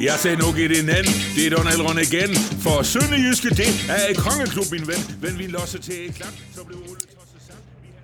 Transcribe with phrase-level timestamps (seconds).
[0.00, 1.12] Jeg sagde nu giv det en anden.
[1.36, 2.34] Det er Donald Røn igen.
[2.64, 5.00] For Sønderjyske, det er et kongeklub, min ven.
[5.22, 6.98] Men vi losser til et klap, så blev Ole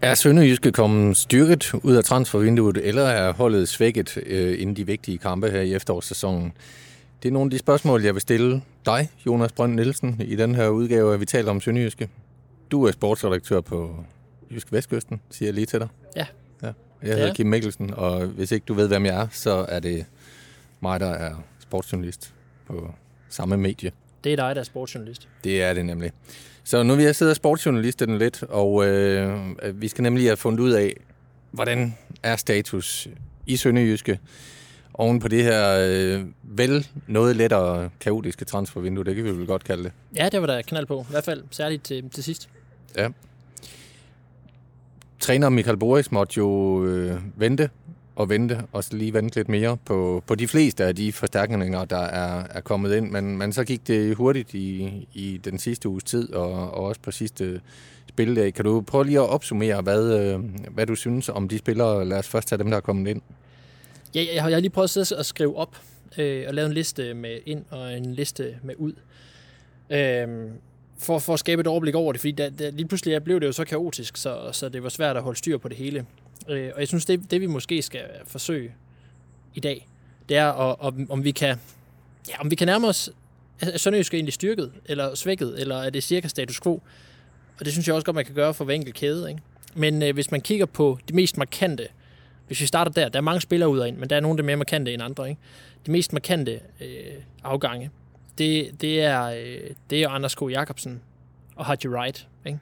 [0.02, 5.18] Er Sønderjyske kommet styrket ud af transfervinduet, eller er holdet svækket øh, inden de vigtige
[5.18, 6.52] kampe her i efterårssæsonen?
[7.22, 10.54] Det er nogle af de spørgsmål, jeg vil stille dig, Jonas Brønd Nielsen, i den
[10.54, 12.08] her udgave, at vi taler om Sønderjyske.
[12.70, 14.04] Du er sportsredaktør på
[14.50, 15.88] Jysk Vestkysten, siger jeg lige til dig.
[16.16, 16.26] Ja.
[16.62, 16.72] ja.
[17.02, 17.32] Jeg hedder Ja.
[17.34, 20.04] Kim Mikkelsen, og hvis ikke du ved, hvem jeg er, så er det
[20.80, 21.34] mig, der er
[21.72, 22.34] sportsjournalist
[22.66, 22.94] på
[23.28, 23.92] samme medie.
[24.24, 25.28] Det er dig, der er sportsjournalist.
[25.44, 26.12] Det er det nemlig.
[26.64, 30.36] Så nu vil jeg sidde og sportsjournaliste den lidt, og øh, vi skal nemlig have
[30.36, 30.96] fundet ud af,
[31.50, 33.08] hvordan er status
[33.46, 34.18] i Sønderjyske
[34.94, 39.64] oven på det her øh, vel noget lettere kaotiske transfervindue, det kan vi vel godt
[39.64, 39.92] kalde det.
[40.16, 41.00] Ja, det var der knald på.
[41.00, 42.48] I hvert fald særligt til, til sidst.
[42.96, 43.08] Ja.
[45.20, 47.70] Træner Michael Boris måtte jo øh, vente
[48.16, 51.84] og vente, og så lige vente lidt mere på, på de fleste af de forstærkninger,
[51.84, 53.10] der er, er kommet ind.
[53.10, 57.00] Men, men så gik det hurtigt i, i den sidste uges tid, og, og også
[57.00, 57.60] på sidste
[58.08, 58.54] spildag.
[58.54, 62.04] Kan du prøve lige at opsummere, hvad, øh, hvad du synes om de spillere?
[62.04, 63.22] Lad os først tage dem, der er kommet ind.
[64.14, 65.76] Ja, jeg har, jeg har lige prøvet at, sidde og skrive op
[66.18, 68.92] øh, og lave en liste med ind og en liste med ud.
[69.90, 70.50] Øh,
[70.98, 73.46] for, for at skabe et overblik over det, fordi da, da, lige pludselig blev det
[73.46, 76.06] jo så kaotisk, så, så det var svært at holde styr på det hele.
[76.48, 78.72] Øh, og jeg synes, det, det vi måske skal forsøge
[79.54, 79.88] i dag,
[80.28, 81.56] det er, at, om, om, vi kan,
[82.28, 83.10] ja, om vi kan nærme os,
[83.60, 86.82] er Sønderjysk egentlig styrket, eller svækket, eller er det cirka status quo?
[87.58, 89.30] Og det synes jeg også godt, man kan gøre for hver enkelt kæde.
[89.30, 89.42] Ikke?
[89.74, 91.88] Men øh, hvis man kigger på de mest markante,
[92.46, 94.36] hvis vi starter der, der er mange spillere ud og ind, men der er nogle,
[94.36, 95.28] der er mere markante end andre.
[95.28, 95.40] Ikke?
[95.86, 97.90] De mest markante øh, afgange,
[98.38, 100.42] det, det, er, øh, det er Anders K.
[100.50, 101.02] Jacobsen
[101.56, 102.28] og Haji Wright.
[102.46, 102.58] Ikke?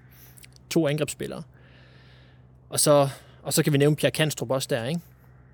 [0.71, 1.43] To angrebsspillere.
[2.69, 3.09] Og så,
[3.43, 4.85] og så kan vi nævne Pierre Kanstrup også der.
[4.85, 5.01] Ikke?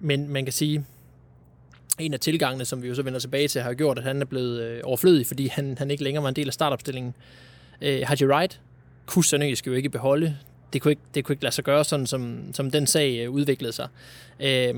[0.00, 0.84] Men man kan sige,
[1.98, 4.26] en af tilgangene, som vi jo så vender tilbage til, har gjort, at han er
[4.26, 7.14] blevet øh, overflødig, fordi han, han ikke længere var en del af startopstillingen.
[7.80, 8.60] Øh, Haji Wright
[9.06, 10.36] kunne Sønderjysk jo ikke beholde.
[10.72, 13.30] Det kunne ikke, det kunne ikke lade sig gøre, sådan som, som den sag øh,
[13.30, 13.88] udviklede sig.
[14.40, 14.74] Øh,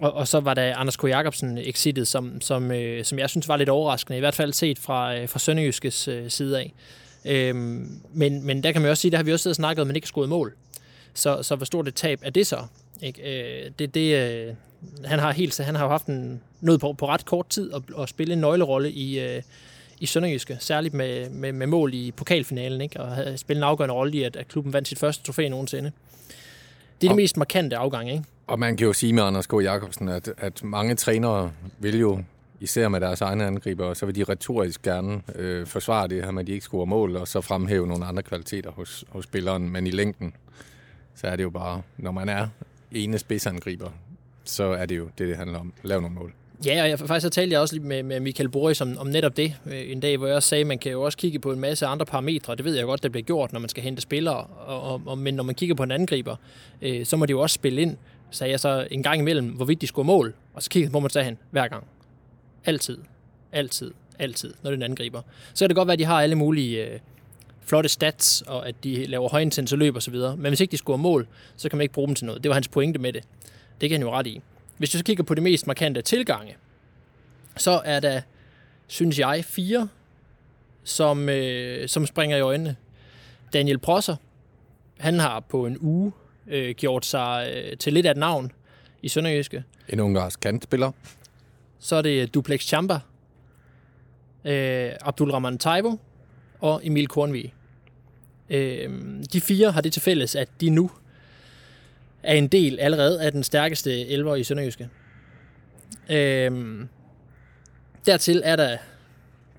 [0.00, 1.04] og, og så var der Anders K.
[1.04, 4.78] Jacobsen exitet, som, som, øh, som jeg synes var lidt overraskende, i hvert fald set
[4.78, 6.74] fra, øh, fra Sønderjyskes øh, side af.
[7.24, 7.54] Øh,
[8.12, 9.86] men, men der kan man også sige, der har vi også siddet og snakket om,
[9.86, 10.54] at man ikke har skruet mål.
[11.18, 12.58] Så, så hvor stort et tab er det så?
[13.02, 13.22] Ikke?
[13.64, 14.14] Øh, det, det,
[14.48, 14.54] øh,
[15.04, 17.82] han har helt, han har jo haft en, noget på, på ret kort tid at,
[18.02, 19.42] at spille en nøglerolle i, øh,
[20.00, 23.00] i Sønderjyske, særligt med, med, med mål i pokalfinalen, ikke?
[23.00, 25.92] og havde spillet en afgørende rolle i, at, at klubben vandt sit første trofæ nogensinde.
[27.00, 28.24] Det er Og- det mest markante afgang, ikke?
[28.46, 29.52] Og man kan jo sige med Anders K.
[29.62, 32.22] Jacobsen, at, at mange trænere vil jo,
[32.60, 36.40] især med deres egne angriber, så vil de retorisk gerne øh, forsvare det her med,
[36.42, 39.70] at de ikke scorer mål, og så fremhæve nogle andre kvaliteter hos, hos spilleren.
[39.70, 40.32] Men i længden,
[41.20, 42.48] så er det jo bare, når man er
[42.92, 43.90] ene spidsangriber,
[44.44, 45.72] så er det jo det, det handler om.
[45.82, 46.32] Lav nogle mål.
[46.66, 49.06] Ja, og jeg, faktisk så talte jeg også lidt med, med Michael Boris om, om
[49.06, 51.38] netop det øh, en dag, hvor jeg også sagde, at man kan jo også kigge
[51.38, 52.54] på en masse andre parametre.
[52.54, 54.44] Det ved jeg godt, der bliver gjort, når man skal hente spillere.
[54.44, 56.36] Og, og, og, men når man kigger på en angriber,
[56.82, 57.96] øh, så må det jo også spille ind,
[58.30, 60.34] sagde jeg så en gang imellem, hvorvidt de skulle mål.
[60.54, 61.86] Og så kiggede på, hvor man sagde hen hver gang.
[62.64, 62.98] Altid.
[63.52, 63.92] Altid.
[64.18, 64.54] Altid.
[64.62, 65.22] Når det er en angriber.
[65.54, 66.98] Så kan det godt være, at de har alle mulige øh,
[67.68, 70.36] flotte stats, og at de laver højintense løb og så videre.
[70.36, 72.42] Men hvis ikke de scorer mål, så kan man ikke bruge dem til noget.
[72.42, 73.22] Det var hans pointe med det.
[73.80, 74.40] Det kan han jo ret i.
[74.76, 76.56] Hvis du så kigger på de mest markante tilgange,
[77.56, 78.20] så er der,
[78.86, 79.88] synes jeg, fire,
[80.84, 82.76] som, øh, som springer i øjnene.
[83.52, 84.16] Daniel Prosser,
[84.98, 86.12] han har på en uge
[86.46, 88.52] øh, gjort sig øh, til lidt af et navn
[89.02, 89.64] i Sønderjyske.
[89.88, 90.92] En ungarsk kantspiller.
[91.78, 92.98] Så er det Duplex Chamba,
[94.44, 95.96] øh, Abdulrahman Taivo
[96.60, 97.54] og Emil Kornvig.
[98.50, 98.90] Øh,
[99.32, 100.90] de fire har det til fælles, at de nu
[102.22, 104.88] er en del allerede af den stærkeste elver i Sønderjyske.
[106.10, 106.80] Øh,
[108.06, 108.76] dertil er der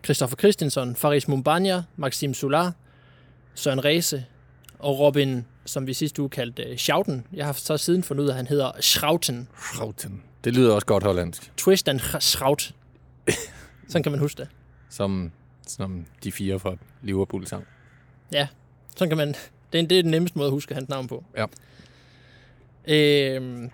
[0.04, 2.74] Christoffer Christensen, Faris Mumbanya, Maxim Solar,
[3.56, 4.26] Søren Ræse
[4.80, 7.28] og Robin, som vi sidste uge kaldte øh, Schouten.
[7.34, 9.48] Jeg har så siden fundet ud af, at han hedder Schrauten.
[9.74, 10.24] Schrauten.
[10.44, 11.52] Det lyder også godt hollandsk.
[11.58, 12.76] Twist and Schraut.
[13.88, 14.50] Sådan kan man huske det.
[14.90, 15.32] Som,
[15.68, 17.68] som de fire fra Liverpool sang.
[18.32, 18.48] Ja,
[18.96, 19.36] sådan kan man...
[19.74, 21.24] Det er, det er den nemmeste måde at huske hans navn på.
[21.38, 21.46] Ja.
[22.88, 23.70] Øhm,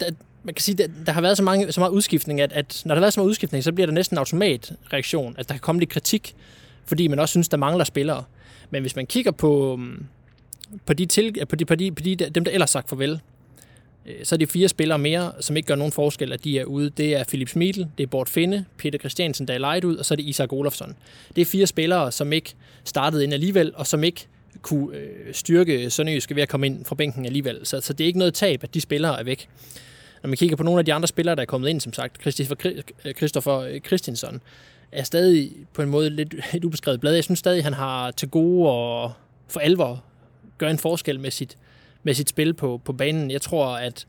[0.00, 0.06] der,
[0.42, 2.94] man kan sige, der, der har været så, mange, så meget udskiftning, at, at når
[2.94, 5.34] der har været så meget udskiftning, så bliver der næsten en automatreaktion.
[5.38, 6.34] At der kan komme lidt kritik,
[6.84, 8.24] fordi man også synes, der mangler spillere.
[8.70, 10.06] Men hvis man kigger på, um,
[10.86, 13.18] på, de til, på, de, på, de, på de, dem, der ellers sagt farvel, øh,
[14.06, 16.64] Øh, så er det fire spillere mere, som ikke gør nogen forskel, at de er
[16.64, 16.90] ude.
[16.90, 20.04] Det er Philip Smidl, det er Bort Finde, Peter Christiansen, der er lejet ud, og
[20.04, 20.96] så er det Isak Olofsson.
[21.36, 22.54] Det er fire spillere, som ikke
[22.84, 24.26] startede ind alligevel, og som ikke
[24.62, 27.60] kunne øh, styrke Sønderjyske ved at komme ind fra bænken alligevel.
[27.66, 29.48] Så, så det er ikke noget tab, at de spillere er væk.
[30.22, 32.20] når man kigger på nogle af de andre spillere, der er kommet ind, som sagt,
[32.20, 32.72] Christopher,
[33.04, 34.40] øh, Christopher øh, Christensen,
[34.92, 37.14] er stadig på en måde lidt et ubeskrevet blad.
[37.14, 39.12] Jeg synes stadig, han har til gode og
[39.48, 40.04] for alvor
[40.58, 41.56] gør en forskel med sit,
[42.04, 43.30] med sit spil på, på banen.
[43.30, 44.06] Jeg tror, at,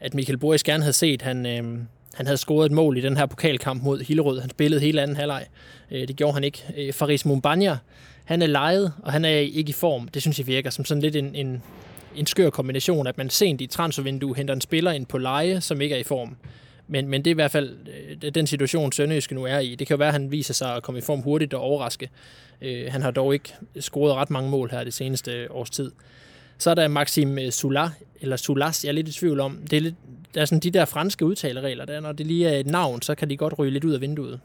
[0.00, 1.78] at Michael Boris gerne havde set, han, øh,
[2.14, 4.40] han havde scoret et mål i den her pokalkamp mod Hillerød.
[4.40, 5.46] Han spillede hele anden halvleg.
[5.90, 6.64] Øh, det gjorde han ikke.
[6.76, 7.76] Øh, Faris Mumbanya,
[8.24, 10.08] han er lejet, og han er ikke i form.
[10.08, 11.62] Det synes jeg virker som sådan lidt en, en,
[12.16, 15.80] en skør kombination, at man sent i transfervinduet henter en spiller ind på leje, som
[15.80, 16.36] ikke er i form.
[16.88, 17.76] Men, men det er i hvert fald
[18.22, 19.74] øh, den situation, Sønderjyske nu er i.
[19.74, 22.10] Det kan jo være, at han viser sig at komme i form hurtigt og overraske.
[22.62, 25.92] Øh, han har dog ikke scoret ret mange mål her det seneste års tid.
[26.62, 27.88] Så er der Maxim Sula,
[28.20, 29.58] eller Sulas, jeg er lidt i tvivl om.
[29.70, 29.94] Det er lidt,
[30.34, 33.14] der er sådan de der franske udtaleregler, der når det lige er et navn, så
[33.14, 34.40] kan de godt ryge lidt ud af vinduet.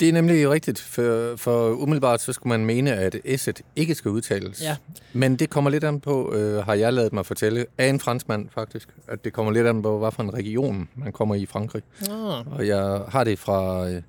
[0.00, 4.10] Det er nemlig rigtigt, for, for umiddelbart så skulle man mene, at S'et ikke skal
[4.10, 4.62] udtales.
[4.62, 4.76] Ja.
[5.12, 8.48] Men det kommer lidt an på, øh, har jeg lavet mig fortælle, af en franskmand
[8.54, 11.46] faktisk, at det kommer lidt an på, hvad for en region man kommer i i
[11.46, 11.82] Frankrig.
[12.10, 12.52] Ah.
[12.58, 14.02] Og jeg har det fra øh,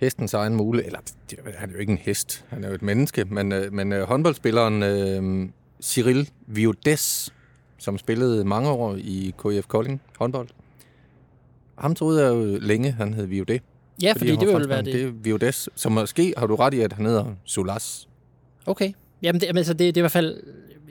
[0.00, 0.98] hestens egen mule, eller
[1.56, 4.02] han er jo ikke en hest, han er jo et menneske, men, øh, men øh,
[4.02, 5.48] håndboldspilleren øh,
[5.82, 7.32] Cyril Viodes,
[7.78, 10.48] som spillede mange år i KF Kolding håndbold,
[11.78, 13.62] ham troede jeg jo længe, han hed Viodet.
[14.02, 14.94] Ja, fordi, fordi det vil være det.
[14.94, 18.08] Det er Viodes, så måske har du ret i, at han hedder Solas.
[18.66, 18.92] Okay.
[19.22, 20.42] Jamen, det, altså, det, det er i hvert fald...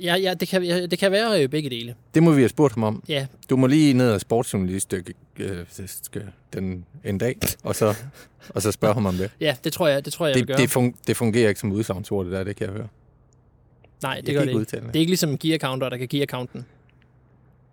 [0.01, 1.95] Ja, ja, det, kan, ja, det kan være øh, begge dele.
[2.13, 3.03] Det må vi have spurgt ham om.
[3.07, 3.27] Ja.
[3.50, 4.94] Du må lige ned og sportsjournalist
[5.39, 7.95] øh, den en dag, og så,
[8.50, 9.31] og så spørge ham om det.
[9.39, 10.62] Ja, det tror jeg, det tror jeg, det, jeg vil gøre.
[10.62, 12.88] Det, fun, det fungerer ikke som udsagnsord, det der, det kan jeg høre.
[14.04, 14.72] Nej, det jeg gør det ikke det.
[14.72, 16.66] Det er ikke ligesom gear counter, der kan gear counten.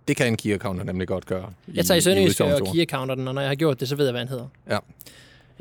[0.08, 1.52] Det kan en key accounter nemlig godt gøre.
[1.75, 2.75] Jeg tager i Sønderjyske og udsagnsord.
[2.76, 4.46] gear counter den, og når jeg har gjort det, så ved jeg, hvad han hedder.
[4.70, 4.78] Ja.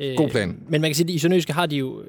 [0.00, 0.58] Øh, God plan.
[0.68, 2.02] Men man kan sige, at i Sønderjyske har de jo,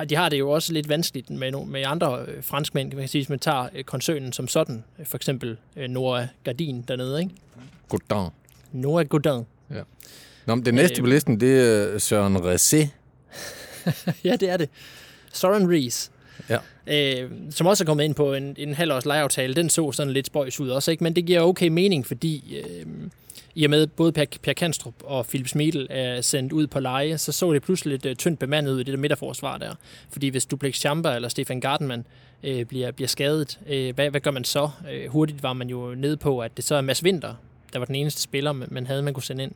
[0.00, 2.92] øh, de har det jo også lidt vanskeligt med, no- med andre øh, franskmænd.
[2.92, 6.26] Man kan sige, hvis man tager øh, koncernen som sådan, øh, for eksempel øh, Nora
[6.44, 7.34] Gardin dernede, ikke?
[7.88, 8.30] Goddag.
[8.72, 9.46] Nora Godin.
[10.46, 11.04] Nå, men det næste Øh.
[11.04, 12.86] på listen, det er Søren Ressé.
[14.24, 14.68] ja, det er det.
[15.32, 16.10] Soren Rees.
[16.48, 16.58] Ja.
[16.88, 20.26] Øh, som også er kommet ind på en, en halvårs lejeaftale, den så sådan lidt
[20.26, 21.04] spøjs ud også, ikke?
[21.04, 22.86] men det giver okay mening, fordi øh,
[23.54, 27.18] i og med både Per, per Kanstrup og Philip Smedel er sendt ud på leje,
[27.18, 29.74] så så det pludselig lidt øh, tyndt bemandet ud i det der midterforsvar der.
[30.10, 32.04] Fordi hvis Duplex Chamber eller Stefan Gardenman
[32.42, 34.70] øh, bliver, bliver skadet, øh, hvad, hvad gør man så?
[34.92, 37.34] Øh, hurtigt var man jo nede på, at det så er Mads Vinter,
[37.72, 39.52] der var den eneste spiller, man man havde, man kunne sende ind.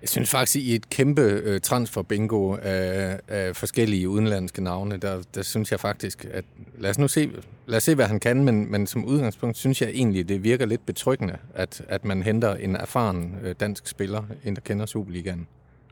[0.00, 5.42] Jeg synes faktisk, i et kæmpe øh, transfer-bingo af, af forskellige udenlandske navne, der, der
[5.42, 6.44] synes jeg faktisk, at
[6.78, 7.30] lad os nu se,
[7.66, 10.66] lad os se hvad han kan, men, men som udgangspunkt synes jeg egentlig, det virker
[10.66, 15.46] lidt betryggende, at, at man henter en erfaren øh, dansk spiller, en der kender Superligaen,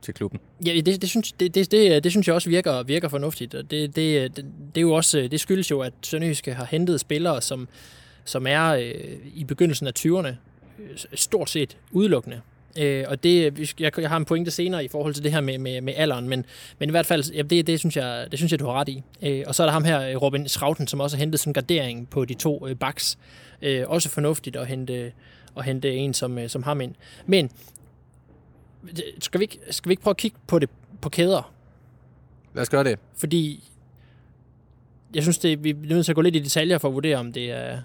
[0.04, 0.40] til klubben.
[0.66, 3.54] Ja, det, det, synes, det, det, det, det synes jeg også virker, virker fornuftigt.
[3.54, 6.64] Og det, det, det, det, er jo også, øh, det skyldes jo, at Sønderjyske har
[6.64, 7.68] hentet spillere, som,
[8.24, 12.40] som er øh, i begyndelsen af 20'erne øh, stort set udelukkende.
[12.78, 15.58] Øh, og det, jeg, jeg har en pointe senere i forhold til det her med,
[15.58, 16.44] med, med alderen, men,
[16.78, 18.88] men i hvert fald, ja, det, det, synes jeg, det synes jeg, du har ret
[18.88, 19.02] i.
[19.22, 21.52] Øh, og så er der ham her, øh, Robin Schrauten, som også har hentet som
[21.52, 23.18] gardering på de to øh, backs.
[23.62, 25.12] Øh, også fornuftigt at hente,
[25.56, 26.94] at hente en som, øh, som ham ind.
[27.26, 27.50] Men
[29.18, 31.52] skal vi, ikke, skal vi ikke prøve at kigge på det på kæder?
[32.54, 32.98] Lad os gøre det.
[33.16, 33.70] Fordi
[35.14, 37.16] jeg synes, det, vi er nødt til at gå lidt i detaljer for at vurdere,
[37.16, 37.78] om det er,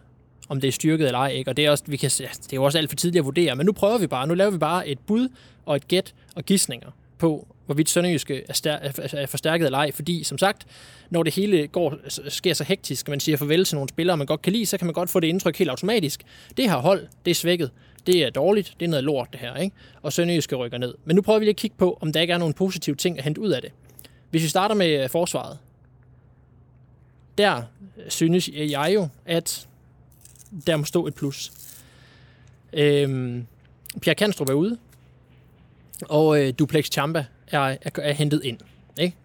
[0.50, 1.30] om det er styrket eller ej.
[1.32, 1.52] Ikke?
[1.52, 3.26] Og det er, også, vi kan, altså, det er jo også alt for tidligt at
[3.26, 4.28] vurdere, men nu prøver vi bare.
[4.28, 5.30] Nu laver vi bare et bud
[5.66, 9.92] og et gæt og gissninger på, hvorvidt Sønderjyske er, stær- er- forstærket eller ej.
[9.92, 10.66] Fordi, som sagt,
[11.10, 11.96] når det hele går,
[12.30, 14.78] sker så hektisk, og man siger farvel til nogle spillere, man godt kan lide, så
[14.78, 16.22] kan man godt få det indtryk helt automatisk.
[16.58, 17.72] Det her hold, det er svækket.
[18.08, 18.74] Det er dårligt.
[18.80, 19.56] Det er noget lort, det her.
[19.56, 19.76] Ikke?
[20.02, 20.94] Og Sønderjyske rykker ned.
[21.06, 23.18] Men nu prøver vi lige at kigge på, om der ikke er nogle positive ting
[23.18, 23.72] at hente ud af det.
[24.30, 25.58] Hvis vi starter med øh, forsvaret,
[27.38, 27.56] der
[27.98, 29.68] øh, synes jeg jo, at
[30.68, 31.52] der må stå et plus.
[32.74, 33.46] Øhm,
[34.02, 34.78] Pierre Kanstrup er ude,
[36.02, 38.58] og øh, Duplex Champa er, er, er hentet ind.
[39.00, 39.16] Ikke?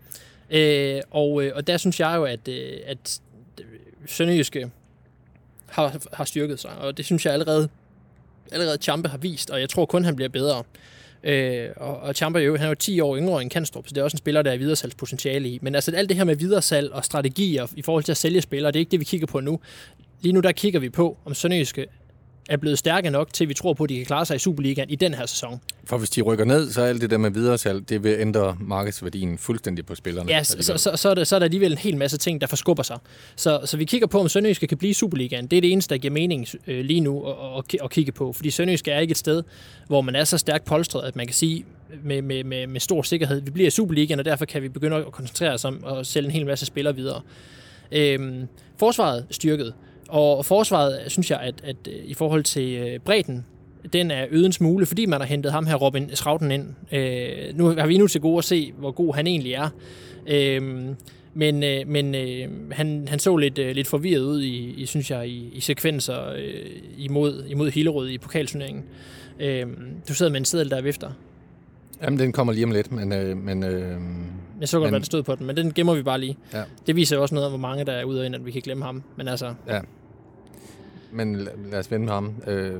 [0.50, 3.20] Øh, og, øh, og der synes jeg jo, at, øh, at
[3.60, 3.64] øh,
[4.06, 4.70] Sønderjyske
[5.66, 7.68] har, har styrket sig, og det synes jeg allerede,
[8.52, 10.62] allerede Champa har vist, og jeg tror kun, han bliver bedre.
[11.24, 14.00] Øh, og, og Champa jo, han er jo 10 år yngre end Kanstrup, så det
[14.00, 15.58] er også en spiller, der er videresalgspotentiale i.
[15.62, 18.72] Men altså alt det her med videresalg og strategier i forhold til at sælge spillere,
[18.72, 19.60] det er ikke det, vi kigger på nu.
[20.24, 21.86] Lige nu der kigger vi på, om Sønderjyske
[22.48, 24.38] er blevet stærke nok til, at vi tror på, at de kan klare sig i
[24.38, 25.60] Superligaen i den her sæson.
[25.84, 28.56] For hvis de rykker ned, så er alt det der med videresalg, det vil ændre
[28.60, 30.30] markedsværdien fuldstændig på spillerne.
[30.30, 32.40] Ja, så, så, så, så, er der, så er der alligevel en hel masse ting,
[32.40, 32.98] der forskubber sig.
[33.36, 35.46] Så, så vi kigger på, om Sønderjyske kan blive i Superligaen.
[35.46, 38.32] Det er det eneste, der giver mening øh, lige nu at, at, at kigge på.
[38.32, 39.42] Fordi Sønderjyske er ikke et sted,
[39.86, 41.64] hvor man er så stærkt polstret, at man kan sige
[42.02, 44.96] med, med, med, med stor sikkerhed, vi bliver i Superligaen, og derfor kan vi begynde
[44.96, 47.20] at koncentrere os om at sælge en hel masse spillere videre.
[47.92, 49.74] Øhm, forsvaret styrket.
[50.08, 53.44] Og forsvaret, synes jeg, at, at øh, i forhold til øh, bredden,
[53.92, 56.74] den er øget en smule, fordi man har hentet ham her, Robin Schrauten, ind.
[56.92, 59.68] Øh, nu har vi endnu til gode at se, hvor god han egentlig er.
[60.26, 60.62] Øh,
[61.34, 65.10] men øh, men øh, han, han så lidt, øh, lidt forvirret ud, i, i synes
[65.10, 68.84] jeg, i, i sekvenser øh, imod, imod Hillerød i pokalturneringen.
[69.40, 69.66] Øh,
[70.08, 71.10] du sidder med en seddel, der er vifter.
[72.02, 73.12] Jamen, den kommer lige om lidt, men...
[73.12, 73.96] Øh, men øh,
[74.60, 76.36] jeg så godt, Men- hvad der stod på den, men den gemmer vi bare lige.
[76.52, 78.46] ja, Det viser jo også noget om, hvor mange der er ude og ind, at
[78.46, 79.02] vi kan glemme ham.
[79.16, 79.80] Men altså, ja.
[81.12, 82.34] Men la- lad os vende med ham.
[82.46, 82.72] Øh,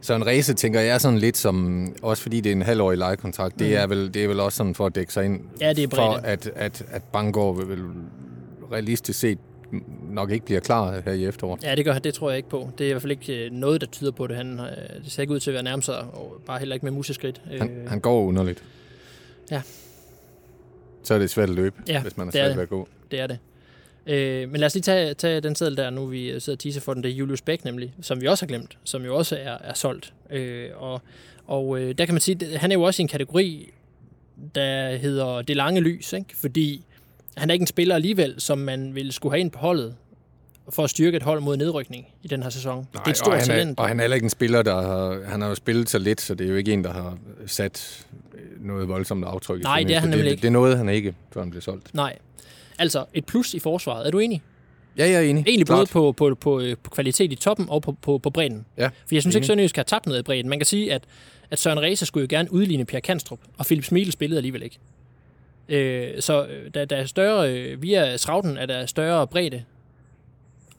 [0.00, 1.86] så en race, tænker jeg, er sådan lidt som...
[2.02, 3.54] Også fordi det er en halvårig lejekontrakt.
[3.54, 3.58] Mm.
[3.58, 5.84] Det, er vel, det er vel også sådan for at dække sig ind ja, det
[5.84, 6.24] er for, bredt.
[6.24, 7.84] at, at, at Bangor vil, vil
[8.72, 9.38] realistisk set
[10.10, 11.62] nok ikke bliver klar her i efteråret.
[11.62, 11.98] Ja, det gør.
[11.98, 12.70] Det tror jeg ikke på.
[12.78, 14.36] Det er i hvert fald ikke øh, noget, der tyder på det.
[14.36, 16.92] Han, øh, det ser ikke ud til at være nærmest og bare heller ikke med
[16.92, 17.40] museskridt.
[17.58, 18.62] Han, han går underligt.
[19.50, 19.62] Ja.
[21.08, 22.56] Så er det svært at løbe, Ja, hvis man er er svært det.
[22.56, 22.88] ved at gå.
[23.10, 23.38] Det er det.
[24.06, 26.80] Øh, men lad os lige tage, tage den seddel der, nu vi sidder og teaser
[26.80, 27.02] for den.
[27.02, 29.74] Det er Julius Bæk nemlig, som vi også har glemt, som jo også er, er
[29.74, 30.12] solgt.
[30.30, 31.02] Øh, og
[31.46, 33.70] og øh, der kan man sige, at han er jo også i en kategori,
[34.54, 36.36] der hedder det lange lys, ikke?
[36.36, 36.84] fordi
[37.36, 39.94] han er ikke en spiller alligevel, som man ville skulle have ind på holdet
[40.70, 42.86] for at styrke et hold mod nedrykning i den her sæson.
[42.92, 43.78] det er et og stort han talent.
[43.78, 45.98] Er, og han er heller ikke en spiller, der har, han har jo spillet så
[45.98, 48.06] lidt, så det er jo ikke en, der har sat
[48.60, 49.62] noget voldsomt aftryk.
[49.62, 50.40] Nej, det er han nemlig det, ikke.
[50.40, 51.94] Det er noget, han ikke, før han blev solgt.
[51.94, 52.18] Nej.
[52.78, 54.06] Altså, et plus i forsvaret.
[54.06, 54.42] Er du enig?
[54.98, 55.44] Ja, jeg er enig.
[55.46, 55.78] Egentlig Klart.
[55.78, 58.66] både på, på, på, øh, på kvalitet i toppen og på, på, på bredden.
[58.76, 59.46] Ja, For jeg synes ikke, enig.
[59.46, 60.48] Sønderjysk har tabt noget i bredden.
[60.48, 61.02] Man kan sige, at,
[61.50, 64.78] at Søren Reise skulle jo gerne udligne Pierre Kanstrup, og Philip Smil spillede alligevel ikke.
[65.68, 69.64] Øh, så øh, der, der er større, øh, via Schrauten er der større bredde,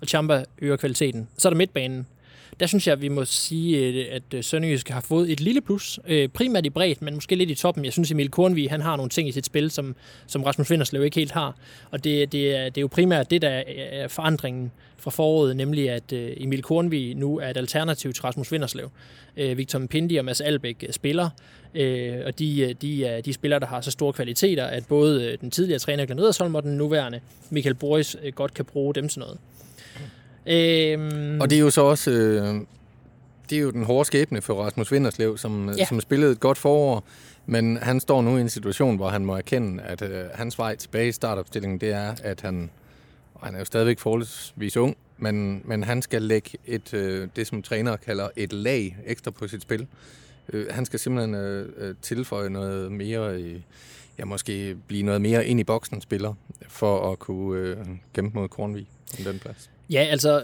[0.01, 1.27] og Champa øger kvaliteten.
[1.37, 2.07] Så er der midtbanen.
[2.59, 5.61] Der synes jeg, at vi må sige, øh, at øh, Sønderjysk har fået et lille
[5.61, 7.85] plus, øh, primært i bredt, men måske lidt i toppen.
[7.85, 9.95] Jeg synes, Emil Kornvig, han har nogle ting i sit spil, som,
[10.27, 11.55] som Rasmus Vinderslev ikke helt har.
[11.91, 15.89] Og det, det, er, det er jo primært det, der er- forandringen fra foråret, nemlig
[15.89, 18.89] at Emil Kornvig nu er et alternativ til Rasmus Vinderslev.
[19.35, 21.29] Victor Pindi og Mads Albæk spiller,
[22.25, 25.79] og de, de er de spillere, der har så store kvaliteter, at både den tidligere
[25.79, 29.37] træner Glenn Edersholm og den nuværende Michael Boris godt kan bruge dem til noget.
[30.47, 32.11] Øhm, Og det er jo så også...
[32.11, 32.61] Øh,
[33.49, 35.73] det er jo den hårde skæbne for Rasmus Vinderslev, som, Ja.
[35.77, 35.85] ja.
[35.85, 37.03] som spillede et godt forår,
[37.45, 40.75] men han står nu i en situation, hvor han må erkende, at øh, hans vej
[40.75, 42.69] tilbage i startopstillingen, det er, at han,
[43.35, 47.47] og han er jo stadigvæk forholdsvis ung, men, men han skal lægge et, øh, det,
[47.47, 49.87] som træner kalder et lag ekstra på sit spil.
[50.53, 53.55] Øh, han skal simpelthen øh, øh, tilføje noget mere, øh,
[54.19, 56.33] ja måske blive noget mere ind i boksen spiller,
[56.67, 57.77] for at kunne øh,
[58.13, 58.87] kæmpe mod Kornvig
[59.19, 59.69] om den plads.
[59.89, 60.43] Ja, altså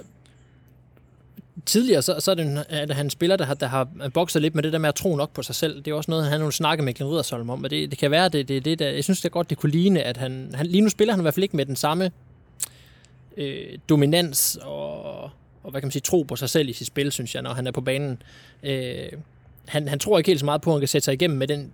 [1.65, 4.41] tidligere, så, så er, det, en- er det han spiller, der har, der har bokset
[4.41, 5.81] lidt med det der med at tro nok på sig selv.
[5.81, 7.99] Det er også noget, han har nogle snakke med Glenn Riddersholm om, og det, det
[7.99, 10.17] kan være, det, det, det der, jeg synes det er godt, det kunne ligne, at
[10.17, 12.11] han, han lige nu spiller han i hvert fald ikke med den samme
[13.37, 15.23] øh, dominans og,
[15.63, 17.53] og hvad kan man sige, tro på sig selv i sit spil, synes jeg, når
[17.53, 18.21] han er på banen.
[18.63, 19.09] Øh,
[19.65, 21.47] han, han tror ikke helt så meget på, at han kan sætte sig igennem med
[21.47, 21.71] den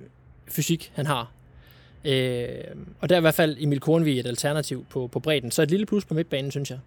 [0.47, 1.31] fysik, han har.
[2.05, 2.47] Øh,
[2.99, 5.51] og der er i hvert fald Emil Kornvig et alternativ på, på bredden.
[5.51, 6.79] Så et lille plus på midtbanen, synes jeg.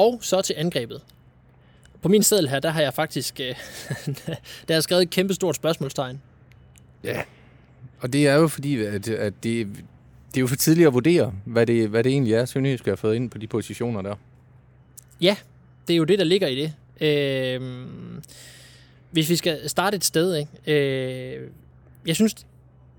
[0.00, 1.02] Og så til angrebet.
[2.02, 3.54] På min seddel her, der har jeg faktisk øh,
[4.68, 6.20] der har skrevet et kæmpe stort spørgsmålstegn.
[7.04, 7.22] Ja,
[8.00, 9.66] og det er jo fordi, at, at det,
[10.28, 12.96] det er jo for tidligt at vurdere, hvad det, hvad det egentlig er, Sønderjysk har
[12.96, 14.14] fået ind på de positioner der.
[15.20, 15.36] Ja,
[15.88, 16.72] det er jo det, der ligger i det.
[17.00, 17.86] Øh,
[19.10, 20.50] hvis vi skal starte et sted, ikke?
[20.66, 21.48] Øh,
[22.06, 22.34] jeg synes,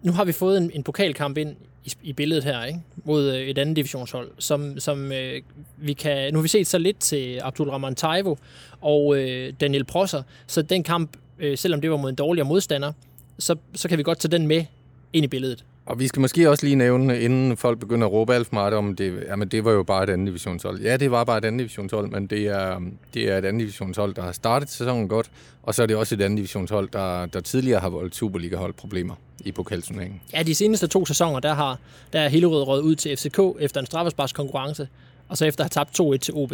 [0.01, 1.55] nu har vi fået en, en pokalkamp ind
[1.85, 2.79] i, i billedet her, ikke?
[3.03, 5.41] mod øh, et andet divisionshold, som, som øh,
[5.77, 6.33] vi kan...
[6.33, 8.35] Nu har vi set så lidt til Abdul Rahman Taivo
[8.81, 12.93] og øh, Daniel Prosser, så den kamp, øh, selvom det var mod en dårligere modstander,
[13.39, 14.65] så, så kan vi godt tage den med
[15.13, 15.65] ind i billedet.
[15.85, 18.73] Og vi skal måske også lige nævne, inden folk begynder at råbe alt for meget
[18.73, 20.81] om, det, jamen det var jo bare et andet divisionshold.
[20.81, 22.79] Ja, det var bare et andet divisionshold, men det er,
[23.13, 25.31] det er et andet divisionshold, der har startet sæsonen godt,
[25.63, 29.15] og så er det også et andet divisionshold, der, der tidligere har voldt Superliga-hold problemer
[29.45, 30.21] i pokalturneringen.
[30.33, 31.79] Ja, de seneste to sæsoner, der har
[32.13, 34.87] der er Hillerød røget ud til FCK efter en straffesparks konkurrence,
[35.29, 36.53] og så efter at have tabt 2-1 til OB.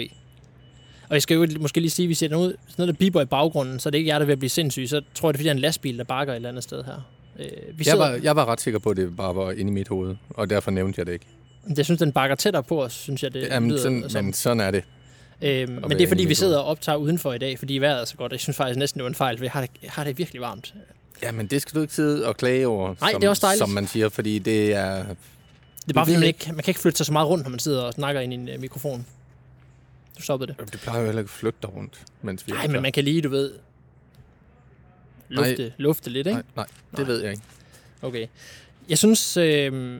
[1.09, 3.21] Og jeg skal jo måske lige sige, at vi ser noget, sådan noget, der biber
[3.21, 4.87] i baggrunden, så det er ikke jer, der vil blive sindssyge.
[4.87, 6.63] Så tror jeg, det er fordi, der er en lastbil, der bakker et eller andet
[6.63, 7.16] sted her.
[7.39, 9.71] Øh, vi Jeg sidder, var, jeg var ret sikker på, at det bare var inde
[9.71, 11.25] i mit hoved, og derfor nævnte jeg det ikke.
[11.77, 14.23] Jeg synes, den bakker tættere på os, synes jeg, det Jamen, lyder sådan, som.
[14.23, 14.83] men sådan er det.
[15.41, 18.05] Øhm, men det er fordi, vi sidder og optager udenfor i dag, fordi vejret er
[18.05, 18.31] så godt.
[18.31, 20.17] Jeg synes faktisk næsten, det var en fejl, for jeg har det, jeg har det
[20.17, 20.73] virkelig varmt.
[21.23, 23.45] Ja, men det skal du ikke sidde og klage over, Nej, som, det er også
[23.45, 23.59] dejligt.
[23.59, 24.95] som man siger, fordi det er...
[24.95, 25.09] Det
[25.89, 27.59] er bare fordi, man ikke, man kan ikke flytte sig så meget rundt, når man
[27.59, 29.05] sidder og snakker ind i en uh, mikrofon.
[30.17, 30.73] Du stoppede det.
[30.73, 33.03] Det plejer jo heller ikke at flytte dig rundt, mens vi Nej, men man kan
[33.03, 33.51] lige, du ved,
[35.29, 35.71] lufte, Nej.
[35.77, 36.35] lufte lidt, ikke?
[36.35, 37.07] Nej, nej, det Nej.
[37.07, 37.43] ved jeg ikke.
[38.01, 38.27] Okay.
[38.89, 39.37] Jeg synes...
[39.37, 39.99] Øh,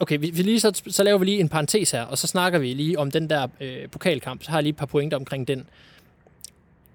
[0.00, 2.58] okay, vi, vi lige, så, så laver vi lige en parentes her, og så snakker
[2.58, 4.42] vi lige om den der øh, pokalkamp.
[4.42, 5.66] Så har jeg lige et par pointer omkring den.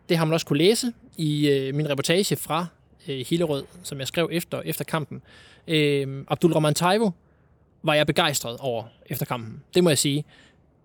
[0.10, 2.66] Det har man også kunne læse i øh, min reportage fra
[3.08, 5.22] øh, Hillerød, som jeg skrev efter, efter kampen.
[5.68, 7.12] Øh, Abdul Rahman Taivo
[7.84, 9.64] var jeg begejstret over efter kampen.
[9.76, 10.26] Det må jeg sige.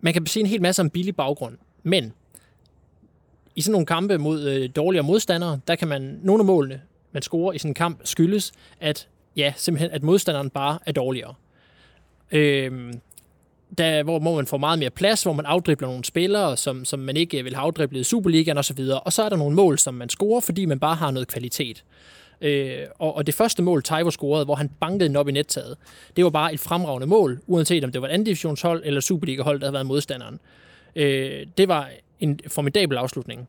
[0.00, 2.12] Man kan sige en hel masse om billig baggrund, men
[3.56, 6.80] i sådan nogle kampe mod øh, dårligere modstandere, der kan man, nogle af målene,
[7.12, 11.34] man scorer i sådan en kamp, skyldes, at, ja, simpelthen, at modstanderen bare er dårligere.
[12.32, 12.92] Øh,
[13.78, 16.98] der, hvor, hvor man får meget mere plads, hvor man afdribler nogle spillere, som, som
[16.98, 18.80] man ikke vil have afdriblet i Superligaen osv.
[19.04, 21.84] Og så er der nogle mål, som man scorer, fordi man bare har noget kvalitet.
[22.40, 25.76] Øh, og, og det første mål, Taivo scorede, hvor han bankede den op i nettaget,
[26.16, 29.60] det var bare et fremragende mål, uanset om det var et anden divisionshold eller Superliga-hold,
[29.60, 30.40] der havde været modstanderen.
[30.96, 31.90] Øh, det var
[32.24, 33.48] en formidabel afslutning.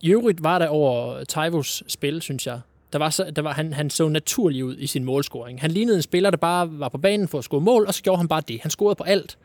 [0.00, 2.60] I øvrigt var der over Taivos spil, synes jeg,
[2.92, 5.60] der var så, der var, han, han så naturlig ud i sin målscoring.
[5.60, 8.02] Han lignede en spiller, der bare var på banen for at score mål, og så
[8.02, 8.60] gjorde han bare det.
[8.60, 9.38] Han scorede på alt.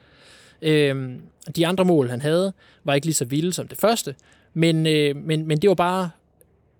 [0.61, 1.21] Øhm,
[1.55, 4.15] de andre mål, han havde, var ikke lige så vilde som det første,
[4.53, 6.09] men, øh, men, men det var bare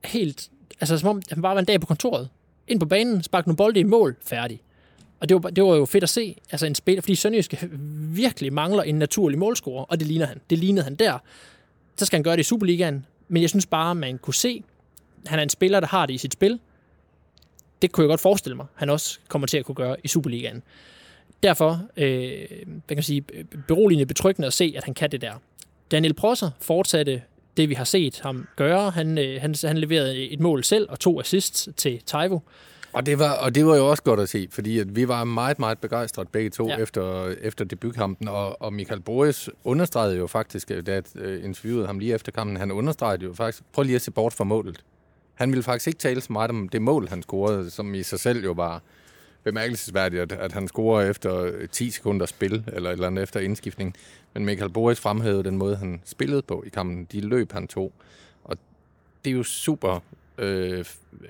[0.06, 0.50] helt...
[0.80, 2.30] Altså, som om han bare var en dag på kontoret.
[2.68, 4.62] Ind på banen, sparkede nogle bolde i mål, færdig.
[5.20, 7.70] Og det var, det var jo fedt at se, altså en spiller, fordi Sønderjyske
[8.00, 10.42] virkelig mangler en naturlig målscorer, og det ligner han.
[10.50, 11.18] Det lignede han der.
[11.96, 14.64] Så skal han gøre det i Superligaen, men jeg synes bare, man kunne se,
[15.26, 16.60] han er en spiller, der har det i sit spil.
[17.82, 20.64] Det kunne jeg godt forestille mig, han også kommer til at kunne gøre i Superligaen.
[21.44, 23.22] Derfor, øh, hvad kan man sige,
[23.68, 25.34] beroligende betryggende at se, at han kan det der.
[25.92, 27.22] Daniel Prosser fortsatte
[27.58, 28.92] det, vi har set ham gøre.
[28.92, 32.40] Han, øh, han, han leverede et mål selv og to assists til Taivo.
[32.96, 35.24] Og det, var, og det var jo også godt at se, fordi at vi var
[35.24, 36.78] meget, meget begejstrede begge to ja.
[36.78, 42.00] efter, efter debutkampen, og, og Michael Boris understregede jo faktisk, da jeg øh, interviewede ham
[42.00, 44.84] lige efter kampen, han understregede jo faktisk, prøv lige at se bort fra målet.
[45.34, 48.20] Han ville faktisk ikke tale så meget om det mål, han scorede, som i sig
[48.20, 48.82] selv jo var
[49.44, 53.96] bemærkelsesværdigt, at, at han scorer efter 10 sekunder spil, eller eller andet efter indskiftning.
[54.34, 57.08] Men Michael Boris fremhævede den måde, han spillede på i kampen.
[57.12, 57.94] De løb, han tog.
[58.44, 58.58] Og
[59.26, 60.00] det er jo super
[60.38, 60.86] øh,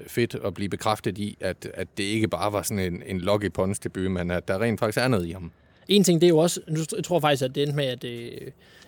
[0.07, 3.43] fedt at blive bekræftet i, at, at det ikke bare var sådan en, en log
[3.43, 5.51] i pons debut, men at der rent faktisk er noget i ham.
[5.87, 6.61] En ting, det er jo også,
[6.95, 8.31] jeg tror faktisk, at det endte med, at øh,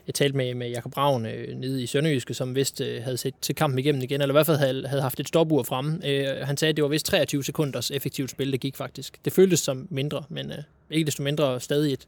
[0.07, 3.33] jeg talte med, med Jakob Ravn øh, nede i Sønderjyske, som vist øh, havde set
[3.41, 5.99] til kampen igennem igen, eller i hvert fald havde, havde haft et stopur fremme.
[6.05, 9.25] Øh, han sagde, at det var vist 23 sekunders effektivt spil, det gik faktisk.
[9.25, 10.57] Det føltes som mindre, men øh,
[10.89, 12.07] ikke desto mindre stadig et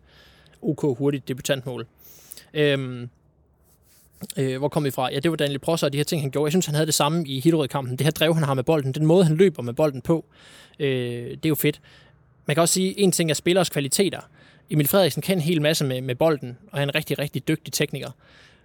[0.61, 1.87] ok hurtigt debutantmål.
[2.53, 3.07] Øh,
[4.37, 5.11] Øh, hvor kom vi fra?
[5.11, 6.47] Ja, det var Daniel Prosser og de her ting, han gjorde.
[6.47, 7.97] Jeg synes, han havde det samme i Hillerød-kampen.
[7.97, 8.91] Det her drev, han har med bolden.
[8.91, 10.25] Den måde, han løber med bolden på,
[10.79, 11.81] øh, det er jo fedt.
[12.45, 14.19] Man kan også sige, at en ting er spillers kvaliteter.
[14.69, 17.47] Emil Frederiksen kan en hel masse med, med bolden, og han er en rigtig, rigtig
[17.47, 18.11] dygtig tekniker.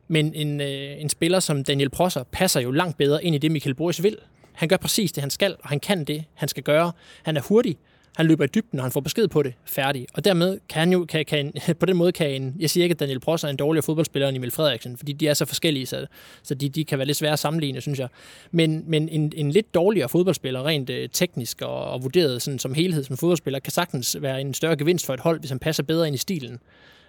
[0.09, 3.51] Men en, øh, en spiller som Daniel Prosser passer jo langt bedre ind i det,
[3.51, 4.17] Michael Boris vil.
[4.53, 6.93] Han gør præcis det, han skal, og han kan det, han skal gøre.
[7.23, 7.79] Han er hurtig,
[8.17, 10.07] han løber i dybden, og han får besked på det, færdig.
[10.15, 12.93] Og dermed kan han jo, kan, kan, på den måde kan en, jeg siger ikke,
[12.93, 15.87] at Daniel Prosser er en dårligere fodboldspiller end Emil Frederiksen, fordi de er så forskellige,
[15.87, 16.07] så,
[16.43, 18.09] så de, de kan være lidt svære at sammenligne, synes jeg.
[18.51, 22.75] Men, men en, en lidt dårligere fodboldspiller, rent øh, teknisk og, og vurderet sådan, som
[22.75, 25.83] helhed som fodboldspiller, kan sagtens være en større gevinst for et hold, hvis han passer
[25.83, 26.59] bedre ind i stilen,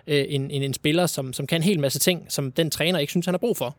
[0.07, 2.99] øh, end, end en spiller, som, som kan en hel masse ting, som den træner
[2.99, 3.75] ikke synes, han har brug for.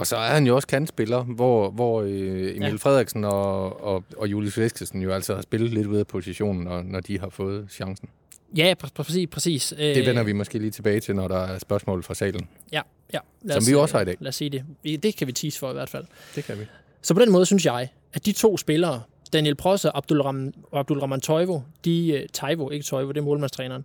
[0.00, 2.74] Og så er han jo også kantspiller, hvor, hvor øh, Emil ja.
[2.74, 6.82] Frederiksen og, og, og Julius Veskesen jo altså har spillet lidt ud af positionen, når,
[6.82, 8.08] når de har fået chancen.
[8.56, 9.28] Ja, pr- præcis.
[9.28, 9.74] præcis.
[9.78, 12.48] Det vender vi måske lige tilbage til, når der er spørgsmål fra salen.
[12.72, 12.80] Ja,
[13.12, 13.18] ja.
[13.42, 14.16] Lad os, Som vi også har i dag.
[14.20, 14.50] Lad os sige
[14.84, 15.02] det.
[15.02, 16.04] Det kan vi tease for i hvert fald.
[16.34, 16.64] Det kan vi.
[17.02, 20.52] Så på den måde synes jeg, at de to spillere, Daniel Prosse og Abdul, Ram,
[20.70, 23.84] og Abdul Rahman Toivo, de, uh, Taivo, ikke Toivo, det er målmandstræneren,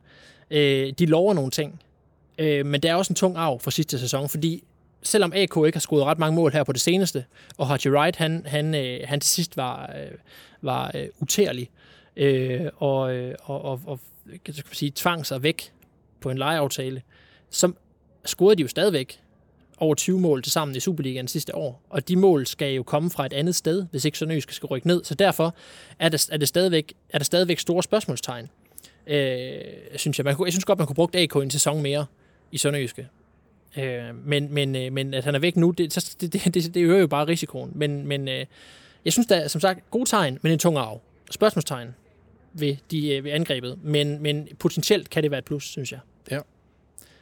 [0.52, 0.58] uh,
[1.00, 1.82] de lover nogle ting.
[2.40, 4.64] Uh, men det er også en tung arv for sidste sæson, fordi
[5.06, 7.26] selvom AK ikke har scoret ret mange mål her på det seneste,
[7.58, 10.12] og Haji Wright, han, han, øh, han til sidst var, øh,
[10.62, 11.70] var øh, utærlig,
[12.16, 15.72] øh, og, øh, og, og, og kan man sige, tvang sig væk
[16.22, 17.02] på en lejeaftale,
[17.50, 17.72] så
[18.26, 19.20] scorede de jo stadigvæk
[19.78, 21.82] over 20 mål til sammen i Superligaen sidste år.
[21.90, 24.88] Og de mål skal jo komme fra et andet sted, hvis ikke Sønderjysk skal rykke
[24.88, 25.04] ned.
[25.04, 25.56] Så derfor
[26.00, 28.50] er der, er det stadigvæk, er der stadigvæk store spørgsmålstegn.
[29.08, 29.62] Øh,
[29.96, 30.26] synes jeg.
[30.26, 32.06] Man kunne, jeg synes godt, man kunne bruge AK en sæson mere
[32.52, 33.08] i Sønderjyske.
[33.78, 36.84] Øh, men, men, øh, men at han er væk nu, det, det, det, det, det
[36.84, 37.72] øger jo bare risikoen.
[37.76, 38.46] Men, men øh,
[39.06, 41.02] jeg synes, er som sagt gode tegn, men en tung arv.
[41.32, 41.96] Spørgsmålstegn
[42.54, 46.00] ved, de, øh, ved angrebet, men, men potentielt kan det være et plus, synes jeg.
[46.32, 46.40] Ja.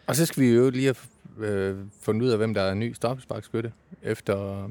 [0.08, 0.96] Og så skal vi jo lige
[1.38, 4.70] have øh, fundet ud af, hvem der er ny straffesparkskytte efter øh,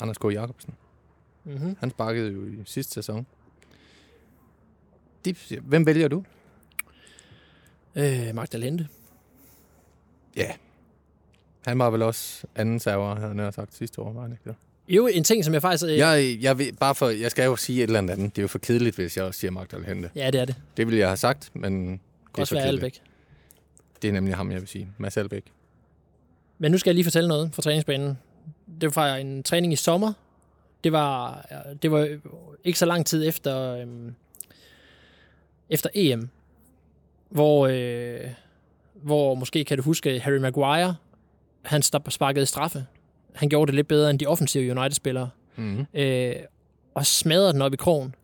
[0.00, 0.24] Anders K.
[0.24, 0.74] Jacobsen.
[1.44, 1.76] Mm-hmm.
[1.80, 3.26] Han sparkede jo i sidste sæson.
[5.24, 6.24] De, hvem vælger du?
[7.96, 8.88] Øh, Magdalene.
[10.36, 10.50] Ja.
[11.60, 14.54] Han var vel også anden server, havde jeg sagt sidste år, var han ikke det?
[14.88, 15.84] Jo, en ting, som jeg faktisk...
[15.84, 15.98] Øh...
[15.98, 18.36] Jeg, jeg, vil, bare for, jeg skal jo sige et eller andet andet.
[18.36, 20.10] Det er jo for kedeligt, hvis jeg også siger Magdal Hente.
[20.16, 20.54] Ja, det er det.
[20.76, 21.92] Det ville jeg have sagt, men...
[21.92, 22.00] Det
[22.34, 23.00] kan også være Albæk.
[24.02, 24.88] Det er nemlig ham, jeg vil sige.
[24.98, 25.44] Mads Albæk.
[26.58, 28.18] Men nu skal jeg lige fortælle noget fra træningsbanen.
[28.80, 30.12] det var fra en træning i sommer.
[30.84, 31.46] Det var,
[31.82, 32.18] det var
[32.64, 34.14] ikke så lang tid efter, øhm,
[35.70, 36.28] efter EM,
[37.28, 38.30] hvor, øh,
[39.04, 40.94] hvor måske kan du huske Harry Maguire,
[41.62, 42.86] han sparkede straffe.
[43.34, 45.30] Han gjorde det lidt bedre end de offensive United-spillere.
[45.56, 45.86] Mm-hmm.
[45.94, 46.34] Øh,
[46.94, 48.14] og smadrede den op i krogen.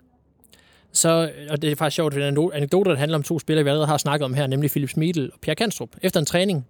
[0.92, 3.70] Så, og det er faktisk sjovt, er en anekdote, der handler om to spillere, vi
[3.70, 5.90] allerede har snakket om her, nemlig Philip Smidl og Pierre Kanstrup.
[6.02, 6.66] Efter en træning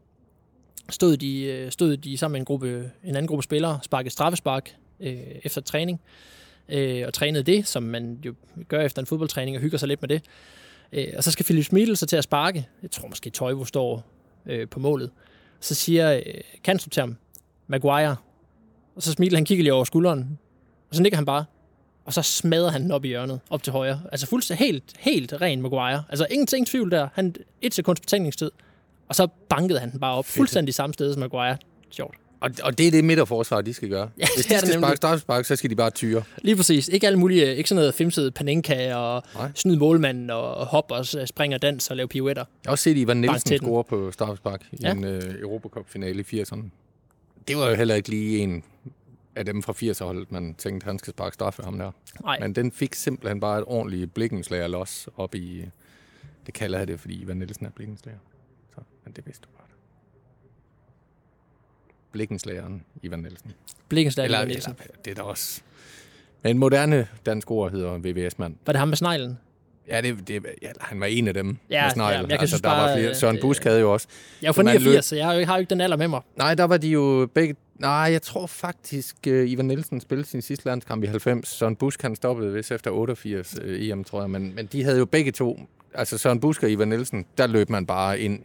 [0.89, 4.77] stod de, øh, stod de sammen med en, gruppe, en anden gruppe spillere, sparkede straffespark
[5.01, 6.01] øh, efter træning,
[6.69, 8.35] øh, og trænede det, som man jo
[8.69, 10.23] gør efter en fodboldtræning, og hygger sig lidt med det.
[10.93, 12.69] Øh, og så skal Philip Smidl så til at sparke.
[12.83, 14.05] Jeg tror måske Tøjvo står
[14.47, 15.11] øh, på målet.
[15.61, 16.23] Så siger øh,
[16.65, 17.17] Kanstrup til ham,
[17.67, 18.17] Maguire.
[18.97, 20.39] Og så smiler han kigger lige over skulderen.
[20.91, 21.45] Og så nikker han bare.
[22.05, 24.01] Og så smadrer han den op i hjørnet, op til højre.
[24.13, 26.05] Altså fuldstændig helt, helt ren Maguire.
[26.09, 27.09] Altså ingenting tvivl der.
[27.15, 28.51] Han et sekunds betænkningstid.
[29.09, 30.27] Og så bankede han den bare op.
[30.27, 31.57] Fuldstændig samme sted som Maguire.
[31.91, 32.15] Sjovt.
[32.41, 34.11] Og, og det er det midterforsvar, de skal gøre.
[34.19, 36.23] Ja, Hvis de skal sparke straffespark, så skal de bare tyre.
[36.43, 36.89] Lige præcis.
[36.89, 39.51] Ikke alle mulige, ikke sådan noget femsede Panenka og Nej.
[39.55, 42.45] snyd målmanden og hop og s- spring og dans og lave pirouetter.
[42.65, 44.93] Jeg har også set Ivan Nielsen score på straffespark i Ja.
[44.93, 46.63] en uh, Europacup-finale i 80'erne.
[47.49, 48.63] Det var jo heller ikke lige en
[49.37, 51.91] af dem fra 80'er-holdet, man tænkte, han skal sparke straffe ham der.
[52.25, 55.65] Nej, Men den fik simpelthen bare et ordentligt blikkenslager los op i...
[56.47, 58.19] Det kalder jeg det, fordi Ivan Nielsen er blikkenslager.
[58.75, 59.60] Så, men det vidste du.
[62.13, 63.53] Blikkenslageren Ivan Nielsen.
[63.89, 65.61] Blikkenslag Eller, eller, eller, det er da også...
[66.43, 68.55] Men moderne dansk ord hedder VVS-mand.
[68.67, 69.39] Var det ham med sneglen?
[69.89, 71.57] Ja, det, det, ja, han var en af dem.
[71.71, 72.15] Ja, med snegl.
[72.15, 73.11] ja, jeg kan altså, synes der var bare, flere.
[73.11, 74.07] øh, Søren Busk havde jo også.
[74.43, 75.81] Jeg er jo fra Så man 89, så jeg har jo, har jo ikke den
[75.81, 76.21] alder med mig.
[76.37, 77.57] Nej, der var de jo begge...
[77.79, 81.49] Nej, jeg tror faktisk, uh, Ivan Nielsen spillede sin sidste landskamp i 90.
[81.49, 84.31] Søren Busk, han stoppede vist efter 88 uh, EM, tror jeg.
[84.31, 85.61] Men, men de havde jo begge to...
[85.95, 88.41] Altså Søren Busk og Ivan Nielsen, der løb man bare ind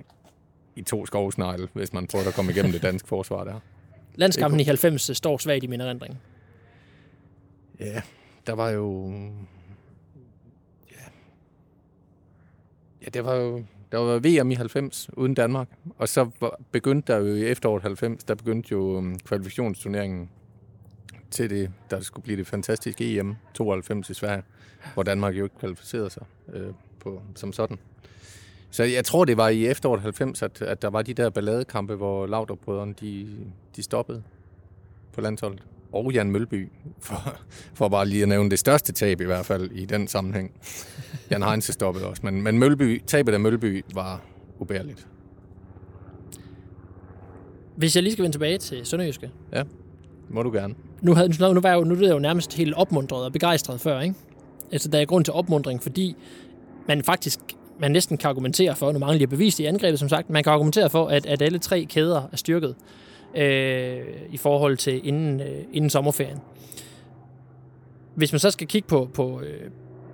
[0.76, 3.60] i to skovsnegle, hvis man prøvede at komme igennem det danske forsvar der.
[4.16, 6.18] Landskampen i 90 står svagt i min erindring.
[7.80, 8.02] Ja,
[8.48, 9.12] der var jo...
[10.92, 11.06] Ja,
[13.02, 13.64] ja det var jo...
[13.92, 16.30] Der var VM i 90 uden Danmark, og så
[16.72, 20.30] begyndte der jo i efteråret 90, der begyndte jo um, kvalifikationsturneringen
[21.32, 24.44] til det, der skulle blive det fantastiske EM 92 i Sverige,
[24.94, 27.78] hvor Danmark jo ikke kvalificerede sig øh, på, som sådan.
[28.76, 31.96] Så jeg tror, det var i efteråret 90, at, at der var de der balladekampe,
[31.96, 33.28] hvor Laudrup-brødrene, de,
[33.76, 34.24] de stoppede
[35.14, 35.64] på landsholdet.
[35.92, 37.38] Og Jan Mølby, for,
[37.74, 40.52] for bare lige at nævne det største tab i hvert fald i den sammenhæng.
[41.32, 44.22] Jan Heinze stoppede også, men, men Mølby, tabet af Mølby var
[44.60, 45.08] ubærligt.
[47.76, 49.32] Hvis jeg lige skal vende tilbage til Sønderjyske.
[50.30, 50.76] Må du gerne.
[51.02, 53.34] Nu, havde, nu, nu, var jeg jo, nu er jeg jo nærmest helt opmuntret og
[53.34, 54.16] begejstret før, ikke?
[54.72, 56.16] Altså, der er grund til opmundring, fordi
[56.88, 57.40] man faktisk
[57.80, 60.54] man næsten kan argumentere for, nu mangler jeg bevis i angrebet, som sagt, man kan
[60.54, 62.76] argumentere for, at, at alle tre kæder er styrket
[63.36, 66.38] øh, i forhold til inden, øh, inden sommerferien.
[68.16, 69.70] Hvis man så skal kigge på, på, øh,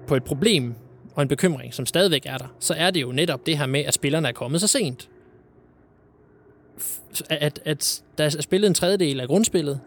[0.08, 0.74] på et problem
[1.16, 3.80] og en bekymring, som stadigvæk er der, så er det jo netop det her med,
[3.80, 5.10] at spillerne er kommet så sent.
[7.30, 9.80] At, at der er spillet en tredjedel af grundspillet,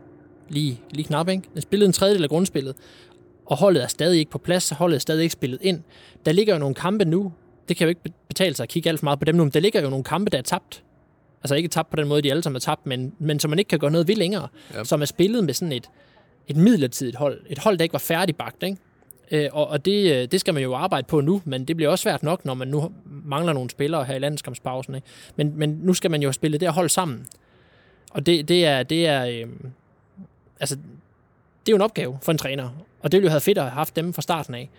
[0.48, 1.42] lige, lige knap, ikke?
[1.42, 2.74] Der er spillet en tredjedel af grundspillet,
[3.46, 5.82] og holdet er stadig ikke på plads, så holdet er stadig ikke spillet ind.
[6.26, 7.32] Der ligger jo nogle kampe nu,
[7.68, 9.50] det kan jo ikke betale sig at kigge alt for meget på dem nu, men
[9.50, 10.82] der ligger jo nogle kampe, der er tabt.
[11.42, 13.58] Altså ikke tabt på den måde, de alle sammen er tabt, men, men som man
[13.58, 14.48] ikke kan gøre noget ved længere.
[14.74, 14.84] Ja.
[14.84, 15.90] Som er spillet med sådan et,
[16.48, 17.40] et midlertidigt hold.
[17.48, 18.76] Et hold, der ikke var færdigbagt, ikke?
[19.30, 21.90] Øh, og og det, øh, det skal man jo arbejde på nu, men det bliver
[21.90, 24.94] også svært nok, når man nu mangler nogle spillere her i landskampspausen.
[24.94, 25.06] Ikke?
[25.36, 27.26] Men, men nu skal man jo have spillet det her hold sammen.
[28.10, 29.46] Og det, det er, det er øh,
[30.60, 30.76] altså,
[31.66, 32.70] det er jo en opgave for en træner.
[33.00, 34.70] Og det ville jo have fedt at have haft dem fra starten af.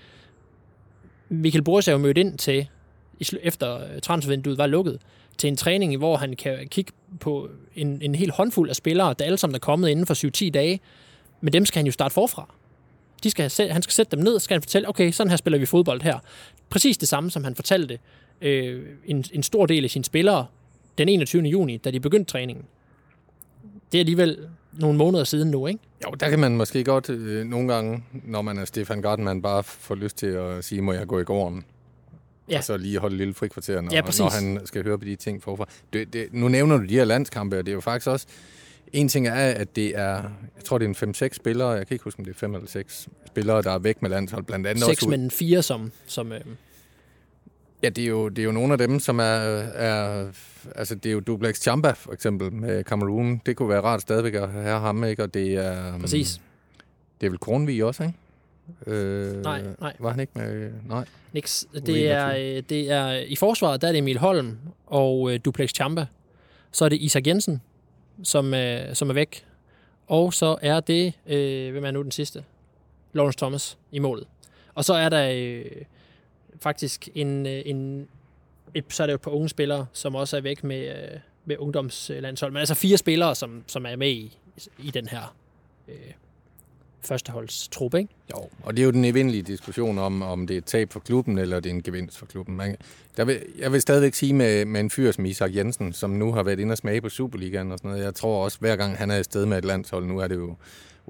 [1.29, 2.67] Michael Boris er jo mødt ind til,
[3.43, 4.99] efter øh, transfervinduet var lukket,
[5.37, 9.25] til en træning, hvor han kan kigge på en, en hel håndfuld af spillere, der
[9.25, 10.79] alle sammen er kommet inden for 7-10 dage.
[11.41, 12.53] Men dem skal han jo starte forfra.
[13.23, 15.59] De skal, han skal sætte dem ned, og skal han fortælle, okay, sådan her spiller
[15.59, 16.19] vi fodbold her.
[16.69, 17.99] Præcis det samme, som han fortalte
[18.41, 20.45] øh, en, en stor del af sine spillere
[20.97, 21.43] den 21.
[21.43, 22.65] juni, da de begyndte træningen.
[23.91, 25.79] Det er alligevel nogle måneder siden nu, ikke?
[26.05, 29.63] Jo, der kan man måske godt øh, nogle gange, når man er Stefan Gartman, bare
[29.63, 31.65] får lyst til at sige, må jeg gå i gården?
[32.49, 32.57] Ja.
[32.57, 34.19] Og så lige holde et lille frikvarter, når, Ja, præcis.
[34.19, 35.65] når han skal høre på de ting forfra.
[35.93, 38.27] Det, det, nu nævner du de her landskampe, og det er jo faktisk også...
[38.93, 40.13] En ting er, at det er,
[40.55, 42.55] jeg tror det er en 5-6 spillere, jeg kan ikke huske, om det er 5
[42.55, 45.61] eller 6 spillere, der er væk med landshold, blandt andet Seks, også ud, men fire
[45.63, 45.91] som...
[46.05, 46.39] som øh,
[47.83, 50.27] Ja, det er, jo, det er jo nogle af dem, som er, er...
[50.75, 53.41] Altså, det er jo Duplex Chamba, for eksempel, med Cameroon.
[53.45, 55.23] Det kunne være rart stadigvæk at have ham, ikke?
[55.23, 55.99] Og det er...
[55.99, 56.41] præcis.
[57.21, 58.15] Det er vel Kronvig også, ikke?
[58.87, 59.93] Øh, Nej, nej.
[59.99, 60.71] Var han ikke med?
[60.87, 61.05] Nej.
[61.33, 61.67] Niks.
[61.85, 65.69] Det er, øh, det er, I forsvaret, der er det Emil Holm og øh, Duplex
[65.69, 66.05] Champa.
[66.71, 67.61] Så er det Isak Jensen,
[68.23, 69.45] som, øh, som er væk.
[70.07, 72.43] Og så er det, øh, hvem er nu den sidste?
[73.13, 74.27] Lawrence Thomas i målet.
[74.75, 75.65] Og så er der øh,
[76.59, 78.07] faktisk en, øh, en
[78.73, 81.19] et, så er det jo et par unge spillere, som også er væk med, øh,
[81.45, 82.51] med ungdomslandshold.
[82.51, 84.37] Men altså fire spillere, som, som er med i,
[84.79, 85.35] i den her
[85.87, 85.95] øh,
[87.05, 88.09] førsteholdstrup, ikke?
[88.31, 90.99] Jo, og det er jo den evindelige diskussion om, om det er et tab for
[90.99, 92.55] klubben, eller det er en gevinst for klubben.
[92.57, 92.75] Man,
[93.17, 96.33] der vil, jeg vil stadigvæk sige med, med en fyr som Isak Jensen, som nu
[96.33, 98.03] har været inde og smage på Superligaen og sådan noget.
[98.03, 100.55] Jeg tror også, hver gang han er afsted med et landshold, nu er det jo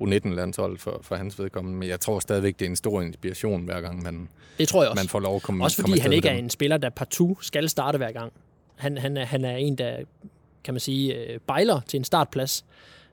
[0.01, 3.81] U19-landshold for, for hans vedkommende, men jeg tror stadigvæk, det er en stor inspiration, hver
[3.81, 5.01] gang man, Det tror jeg også.
[5.03, 6.89] man får lov at komme Også komme fordi han afsted ikke er en spiller, der
[6.89, 8.33] partout skal starte hver gang.
[8.75, 9.97] Han, han, er, han er en, der,
[10.63, 12.65] kan man sige, øh, bejler til en startplads.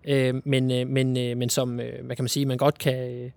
[0.04, 3.12] Øh, men, øh, men, øh, men som, øh, hvad kan man sige, man godt kan,
[3.12, 3.30] øh,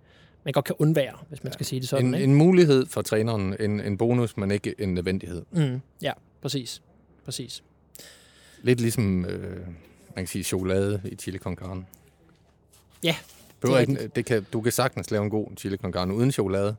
[0.44, 2.06] man godt kan undvære, hvis man skal sige det sådan.
[2.06, 2.24] En, ikke?
[2.24, 5.42] en mulighed for træneren, en, en bonus, men ikke en nødvendighed.
[5.50, 6.82] Mm, ja, præcis.
[7.24, 7.62] Præcis.
[8.62, 9.66] Lidt ligesom, øh, man
[10.16, 11.84] kan sige, chokolade i chili con carne.
[13.02, 13.16] Ja,
[13.62, 16.76] det ikke, det kan, du kan sagtens lave en god chili con carne uden chokolade.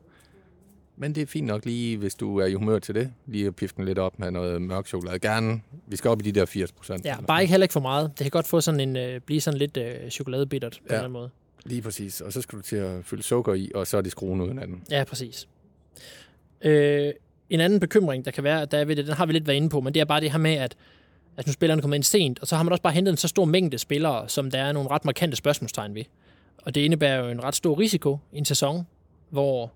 [1.00, 3.56] Men det er fint nok lige, hvis du er i humør til det, lige at
[3.56, 5.18] pifte den lidt op med noget mørk chokolade.
[5.18, 7.04] Gerne, vi skal op i de der 80 procent.
[7.04, 8.10] Ja, bare ikke heller ikke for meget.
[8.18, 10.84] Det kan godt få sådan en, øh, blive sådan lidt øh, chokoladebittert på ja.
[10.84, 11.30] en eller anden måde.
[11.64, 12.20] Lige præcis.
[12.20, 14.58] Og så skal du til at fylde sukker i, og så er det skruen uden
[14.58, 14.82] anden.
[14.90, 15.48] Ja, præcis.
[16.60, 17.12] Øh,
[17.50, 19.56] en anden bekymring, der kan være, der er ved det, den har vi lidt været
[19.56, 20.76] inde på, men det er bare det her med, at,
[21.36, 23.28] at nu spillerne kommer ind sent, og så har man også bare hentet en så
[23.28, 26.04] stor mængde spillere, som der er nogle ret markante spørgsmålstegn ved.
[26.62, 28.86] Og det indebærer jo en ret stor risiko i en sæson,
[29.30, 29.72] hvor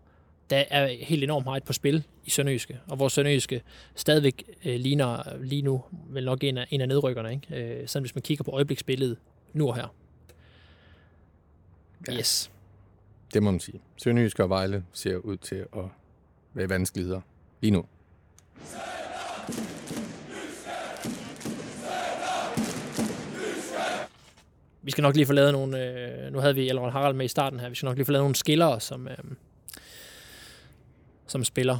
[0.52, 3.62] der er helt enormt meget på spil i Sønderjyske, og hvor Sønderjyske
[3.94, 7.80] stadigvæk øh, ligner lige nu vel nok en af, en af nedrykkerne, ikke?
[7.80, 9.16] Øh, sådan hvis man kigger på øjebliksbilledet
[9.52, 9.94] nu og her.
[12.08, 12.18] Ja.
[12.18, 12.50] Yes.
[13.34, 13.80] Det må man sige.
[13.96, 15.84] Sønderjysk og Vejle ser ud til at
[16.54, 17.20] være vanskeligheder
[17.60, 17.84] lige nu.
[24.82, 25.84] Vi skal nok lige få lavet nogle...
[26.26, 27.68] Øh, nu havde vi Elrond Harald med i starten her.
[27.68, 29.16] Vi skal nok lige få lavet nogle skillere, som, øh,
[31.32, 31.78] som spiller.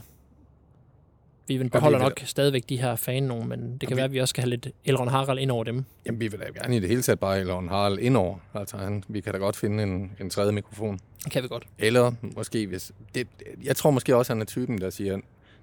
[1.47, 4.13] Vi beholder vi- nok stadigvæk de her fan nogen, men det kan vi- være, at
[4.13, 5.85] vi også skal have lidt Elrond Harald ind over dem.
[6.07, 8.39] Jamen, vi vil da gerne i det hele taget bare Elon Harald indover.
[8.55, 10.99] Altså, han, vi kan da godt finde en, en tredje mikrofon.
[11.25, 11.67] Det kan vi godt.
[11.79, 12.93] Eller måske, hvis...
[13.15, 13.29] Det,
[13.65, 15.19] jeg tror måske også, han er typen, der siger,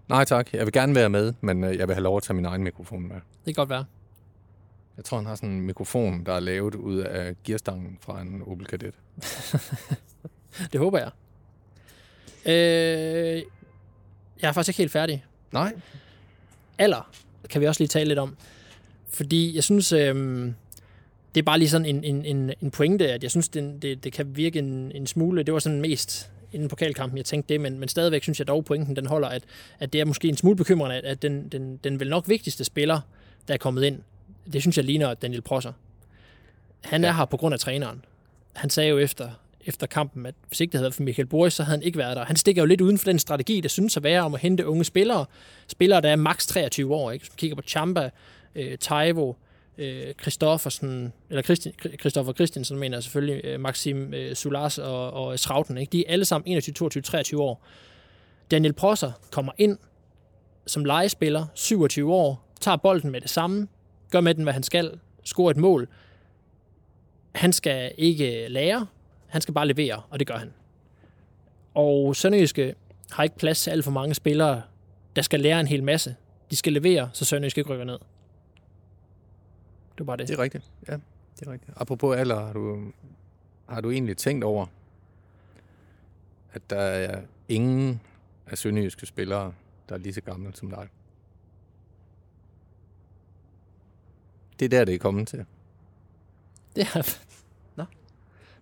[0.10, 2.36] nej tak, jeg vil gerne være med, men øh, jeg vil have lov at tage
[2.36, 3.16] min egen mikrofon med.
[3.16, 3.86] Det kan godt være.
[4.98, 8.42] Jeg tror, han har sådan en mikrofon, der er lavet ud af gearstangen fra en
[8.48, 8.96] Opel Kadett.
[10.72, 11.12] Det håber jeg.
[12.46, 13.42] Øh,
[14.42, 15.26] jeg er faktisk ikke helt færdig.
[15.52, 15.74] Nej.
[16.78, 17.12] alder
[17.50, 18.38] kan vi også lige tale lidt om.
[19.10, 20.56] Fordi jeg synes, øhm,
[21.36, 24.04] det er bare lige sådan en, en, en, en pointe, at jeg synes, det, det,
[24.04, 27.62] det kan virke en, en smule, det var sådan mest inden pokalkampen, jeg tænkte det,
[27.62, 29.44] men, men stadigvæk synes jeg dog, pointen den holder, at,
[29.80, 32.64] at det er måske en smule bekymrende, at, at den, den, den vel nok vigtigste
[32.64, 33.02] spiller,
[33.48, 34.02] der er kommet ind,
[34.54, 35.74] det synes jeg ligner Daniel Prosser.
[36.82, 37.16] Han er Ja.
[37.16, 38.06] her på grund af træneren.
[38.54, 39.30] Han sagde jo efter,
[39.66, 41.98] efter kampen, at hvis ikke det havde været for Michael Boris, så havde han ikke
[41.98, 42.26] været der.
[42.26, 44.68] Han stikker jo lidt uden for den strategi, der synes at være om at hente
[44.68, 45.26] unge spillere.
[45.68, 47.12] Spillere, der er maks 23 år.
[47.12, 47.24] Ikke?
[47.24, 48.10] Hvis man kigger på Chamba,
[48.56, 49.34] øh, Taivo,
[49.78, 55.40] øh, Christoffersen, eller Christi, Christoffer Christensen, mener jeg selvfølgelig, øh, Maxim øh, Sulas og, og
[55.40, 55.78] Schrauten.
[55.78, 55.92] Ikke?
[55.92, 57.66] De er alle sammen 21, 22, 23 år.
[58.52, 59.78] Daniel Prosser kommer ind
[60.68, 63.68] som legespiller, 27 år, tager bolden med det samme,
[64.12, 65.88] gør med den, hvad han skal, scorer et mål.
[67.36, 68.88] Han skal ikke lære,
[69.30, 70.54] han skal bare levere, og det gør han.
[71.74, 72.76] Og Sønderjyske
[73.12, 74.62] har ikke plads til alt for mange spillere,
[75.16, 76.16] der skal lære en hel masse.
[76.52, 78.00] De skal levere, så Sønderjyske ikke rykker ned.
[79.92, 80.28] Det var bare det.
[80.28, 80.72] Det er rigtigt.
[80.88, 80.98] Ja,
[81.40, 81.72] det er rigtigt.
[81.76, 82.92] Apropos alder, har du,
[83.70, 84.66] har du egentlig tænkt over,
[86.54, 88.02] at der er ingen
[88.48, 89.54] af sønderjyske spillere,
[89.90, 90.88] der er lige så gamle som dig?
[94.60, 95.46] Det er der, det er kommet til.
[96.76, 97.18] Det har...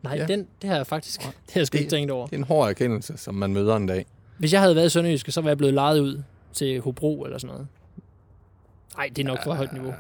[0.04, 0.26] Nej, Ja.
[0.26, 2.26] den, det har jeg faktisk det har jeg sgu Det- ikke tænkt over.
[2.28, 4.06] Det er en hård erkendelse, som man møder en dag.
[4.38, 7.38] Hvis jeg havde været i Sønderjyske, så var jeg blevet lejet ud til Hobro eller
[7.38, 7.68] sådan noget.
[8.98, 9.94] Nej, det er nok for højt niveau.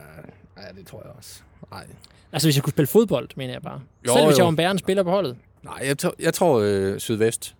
[0.57, 1.41] Ja, det tror jeg også.
[1.71, 1.87] Nej,
[2.31, 3.81] Altså, hvis jeg kunne spille fodbold, mener jeg bare.
[4.07, 4.37] Jo, Selv hvis jo.
[4.37, 5.37] jeg var en bærende spiller på holdet.
[5.63, 7.55] Nej jeg, tror, jeg tror øh, Sydvest.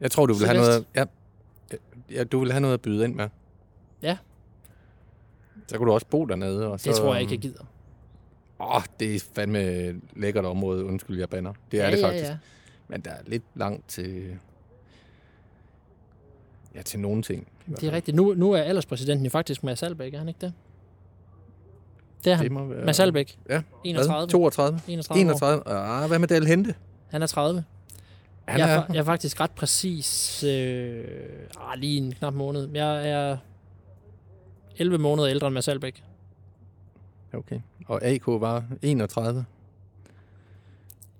[0.00, 0.84] Jeg tror, du vil have noget...
[0.94, 1.04] Ja,
[2.10, 3.28] ja, du vil have noget at byde ind med.
[4.02, 4.16] Ja.
[5.68, 6.66] Så kunne du også bo dernede.
[6.68, 7.64] Og så, Det tror jeg ikke, jeg gider.
[8.62, 10.84] Åh, oh, det er fandme et lækkert område.
[10.84, 11.52] Undskyld, jeg banner.
[11.70, 12.24] Det er ja, det ja, faktisk.
[12.24, 12.36] Ja.
[12.88, 14.38] Men der er lidt langt til...
[16.74, 17.48] Ja, til nogle ting.
[17.66, 18.14] Det er rigtigt.
[18.14, 20.52] Nu, nu er alderspræsidenten jo faktisk Mads Albeck, er han ikke det?
[22.24, 22.44] Det er han.
[22.44, 22.84] Det må være...
[22.84, 23.62] Mads Albeck, Ja.
[23.84, 24.18] 31.
[24.18, 24.28] Hvad?
[24.28, 24.80] 32?
[24.88, 25.52] 31, 31.
[25.54, 26.02] 31.
[26.02, 26.74] Ah, hvad med Dale Hente?
[27.10, 27.64] Han er 30.
[28.48, 30.44] Han jeg, er, er, jeg er faktisk ret præcis...
[30.44, 31.04] Øh,
[31.60, 32.68] ah, lige en knap måned.
[32.74, 33.36] Jeg er
[34.78, 36.02] 11 måneder ældre end Mads Albeck.
[37.32, 37.60] Okay.
[37.86, 39.44] Og AK var 31.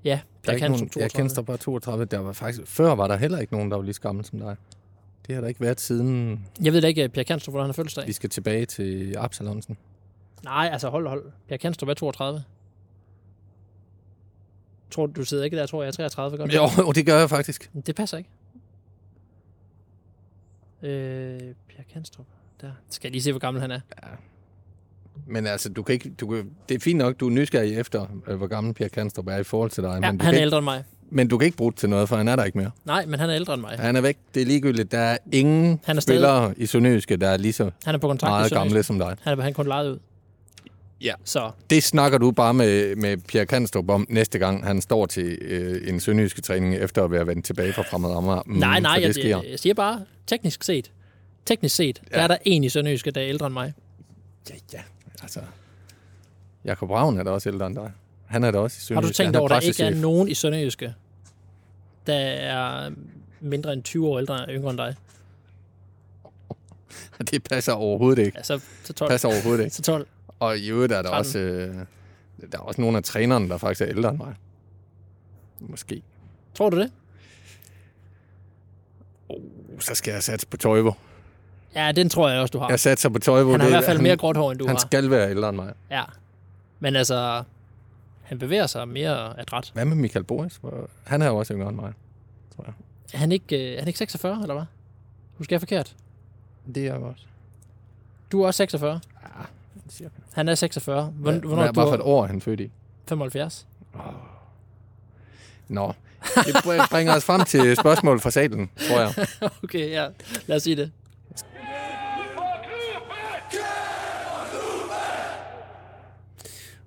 [0.05, 1.29] Ja, Der er Per ikke nogen, Kanstrup jeg 32.
[1.29, 2.05] kender bare 32.
[2.05, 4.39] Der var faktisk, før var der heller ikke nogen, der var lige så gammel som
[4.39, 4.57] dig.
[5.27, 7.73] Det har der ikke været siden Jeg ved da ikke, Per Kanstrup, hvordan han har
[7.73, 8.07] fødselsdag.
[8.07, 9.77] vi skal tilbage til Absalonsen.
[10.45, 11.33] Nej, altså hold, hold.
[11.49, 12.45] Per Kanstrup er 32.
[14.91, 16.47] Tror du, du sidder ikke der, tror jeg er 33, gør?
[16.47, 17.71] Jo, det gør jeg faktisk.
[17.87, 18.31] Det passer ikke.
[20.83, 22.27] Øh, Per Kanstrup.
[22.61, 22.73] Der.
[22.91, 23.81] Skal jeg lige se, hvor gammel han er.
[25.27, 28.07] Men altså, du kan ikke, du kan, det er fint nok, du er nysgerrig efter,
[28.29, 29.99] øh, hvor gammel Pierre Kanstrup er i forhold til dig.
[30.03, 30.85] Ja, men, du han er ikke, ældre end mig.
[31.11, 32.71] men du kan ikke bruge det til noget, for han er der ikke mere.
[32.85, 33.77] Nej, men han er ældre end mig.
[33.79, 34.17] Han er væk.
[34.35, 34.93] Det er ligegyldigt.
[34.93, 37.99] Der er ingen Han er stadig- spillere i Sønderjyske, der er lige så Han er
[37.99, 39.17] på kontrakt meget gamle som dig.
[39.23, 39.99] Han er han kun lejet ud.
[41.01, 41.13] Ja.
[41.25, 45.39] Så Det snakker du bare med, med Pierre Kanstrup om næste gang, han står til
[45.41, 48.43] øh, en sønderjyske træning efter at være vendt tilbage fra fremad Amager.
[48.47, 50.93] Mm, nej, nej, det jeg, jeg siger bare, teknisk set,
[51.47, 52.17] teknisk set, ja.
[52.17, 53.73] der er der en i Sønderjyske, der er ældre end mig.
[54.51, 54.79] Ja, ja.
[55.23, 55.41] Altså,
[56.65, 57.93] Jakob Ravn er da også ældre end dig.
[58.27, 59.09] Han er da også i Har Sønderjyske.
[59.09, 60.95] du tænkt er over, at der ikke er nogen i Sønderjyske,
[62.07, 62.91] der er
[63.41, 64.97] mindre end 20 år ældre yngre end dig?
[67.31, 68.39] Det passer overhovedet ikke.
[68.39, 69.11] Ja, så, så 12.
[69.11, 69.77] passer overhovedet ikke.
[69.81, 70.07] Så 12.
[70.41, 71.19] Og i øvrigt er der 13.
[71.19, 71.75] også, øh,
[72.53, 74.35] der er også nogle af trænerne, der faktisk er ældre end mig.
[75.61, 76.03] Måske.
[76.55, 76.93] Tror du det?
[79.29, 80.93] Uh, så skal jeg satse på Tøjvo.
[81.75, 82.69] Ja, den tror jeg også, du har.
[82.69, 83.51] Jeg satser på Tøjvo.
[83.51, 84.81] Han har i hvert fald mere gråt hår, end du Han har.
[84.87, 85.73] skal være ældre end mig.
[85.91, 86.03] Ja.
[86.81, 87.43] Men altså,
[88.23, 89.71] han bevæger sig mere adræt.
[89.75, 90.61] Hvad med Michael Boris?
[91.05, 91.93] Han er jo også yngre end mig.
[93.15, 94.65] Er han ikke, øh, er han ikke 46, eller hvad?
[95.39, 95.97] Husker jeg forkert?
[96.75, 97.23] Det er jeg også.
[98.33, 99.01] Du er også 46.
[99.23, 99.29] Ja,
[99.91, 100.11] cirka.
[100.33, 101.05] Han er 46.
[101.05, 102.71] Hvornår, Hvad, hvornår du hvad for er et år er han født i?
[103.09, 103.67] 75?
[105.69, 105.93] Nå,
[106.35, 109.27] det br- bringer os frem til spørgsmål fra salen, tror jeg.
[109.65, 110.07] Okay, ja.
[110.47, 110.91] Lad os sige det.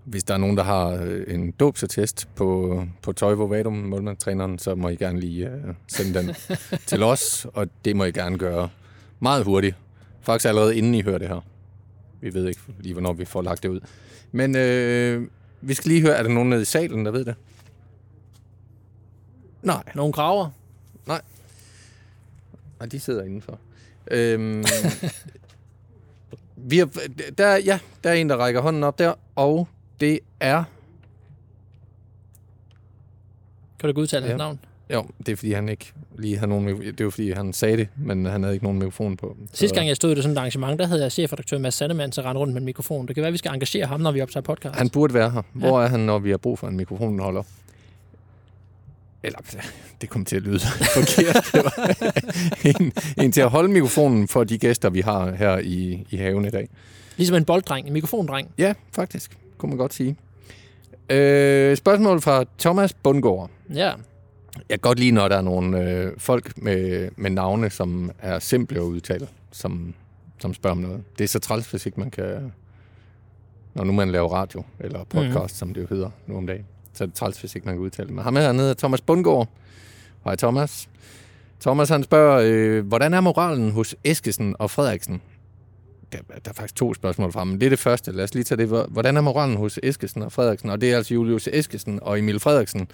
[0.05, 4.75] Hvis der er nogen, der har øh, en dåbsattest på, på Tøjvo Vadum, målmandstræneren, så
[4.75, 6.35] må I gerne lige uh, sende den
[6.87, 8.69] til os, og det må I gerne gøre
[9.19, 9.75] meget hurtigt.
[10.21, 11.45] Faktisk allerede inden I hører det her.
[12.21, 13.79] Vi ved ikke lige, hvornår vi får lagt det ud.
[14.31, 15.27] Men øh,
[15.61, 17.35] vi skal lige høre, er der nogen nede i salen, der ved det?
[19.61, 20.49] Nej, Nogle graver.
[21.07, 21.21] nej,
[22.91, 23.59] de sidder indenfor.
[24.11, 24.65] Øhm,
[26.69, 26.89] vi har,
[27.37, 29.67] der, ja, der er en, der rækker hånden op der, og
[29.99, 30.63] det er
[33.79, 34.31] Kan du ikke udtale Ja.
[34.31, 34.59] hans navn?
[34.93, 36.67] Jo, det er fordi, han ikke lige havde nogen...
[36.97, 39.37] Det var fordi, han sagde det, men han havde ikke nogen mikrofon på.
[39.51, 41.73] Så- Sidste gang jeg stod i det sådan et arrangement, der havde jeg chefredaktør Mads
[41.73, 43.07] Sandemann til at rende rundt med en mikrofon.
[43.07, 44.75] Det kan være, vi skal engagere ham, når vi optager podcast.
[44.75, 45.41] Han burde være her.
[45.53, 47.43] Hvor er han, når vi har brug for en mikrofonholder?
[49.23, 49.39] Eller,
[50.01, 50.59] det kom til at lyde
[50.95, 51.45] forkert.
[51.53, 51.95] Det var
[52.81, 52.93] en,
[53.25, 56.49] en til at holde mikrofonen for de gæster, vi har her i, i haven i
[56.49, 56.69] dag.
[57.17, 58.49] Ligesom en bolddreng, en mikrofondreng.
[58.57, 59.37] Ja, faktisk.
[59.57, 60.17] Kunne man godt sige.
[61.09, 63.49] Øh, spørgsmål fra Thomas Bundgaard.
[63.73, 63.91] Ja.
[64.55, 68.39] Jeg kan godt lide, når der er nogle øh, folk med, med navne, som er
[68.39, 69.93] simple at udtale, som,
[70.39, 71.03] som spørger om noget.
[71.17, 72.53] Det er så træls, hvis ikke man kan...
[73.73, 75.57] Når nu man laver radio, eller podcast, mm.
[75.57, 77.81] som det jo hedder nu om dagen, så er det træls, hvis ikke man kan
[77.81, 78.15] udtale det.
[78.15, 79.49] Men ham hernede er Thomas Bundgaard.
[80.23, 80.89] Hej Thomas.
[81.61, 85.21] Thomas han spørger, øh, hvordan er moralen hos Eskesen og Frederiksen?
[86.17, 88.11] Der, der er faktisk to spørgsmål frem, men det er det første.
[88.11, 88.87] Lad os lige tage det.
[88.89, 90.69] Hvordan er moralen hos Eskesen og Frederiksen?
[90.69, 92.87] Og det er altså Julius Eskesen og Emil Frederiksen,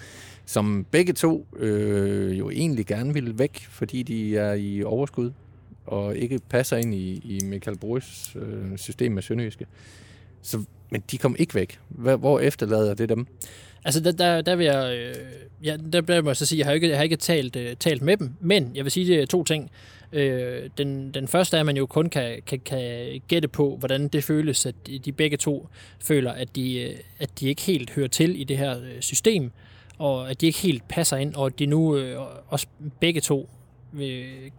[0.46, 5.32] som begge to øh, jo egentlig gerne vil væk, fordi de er i overskud
[5.86, 9.66] og ikke passer ind i, i Michael Boris øh, system med Sønderjyske.
[10.42, 11.80] Så, men de kom ikke væk.
[11.88, 13.26] Hvor efterlader det dem?
[13.84, 14.96] Altså, der, der, der vil jeg...
[14.96, 15.14] Øh,
[15.64, 17.76] ja, der, der må jeg så sige, jeg har ikke, jeg har ikke talt, øh,
[17.76, 19.70] talt med dem, men jeg vil sige det to ting.
[20.12, 24.08] Øh, den, den første er, at man jo kun kan, kan, kan gætte på, hvordan
[24.08, 25.68] det føles, at de, begge to
[26.00, 29.50] føler, at de, øh, at de ikke helt hører til i det her øh, system,
[29.98, 32.66] og at de ikke helt passer ind, og at de nu øh, også
[33.00, 33.48] begge to
[34.00, 34.50] øh,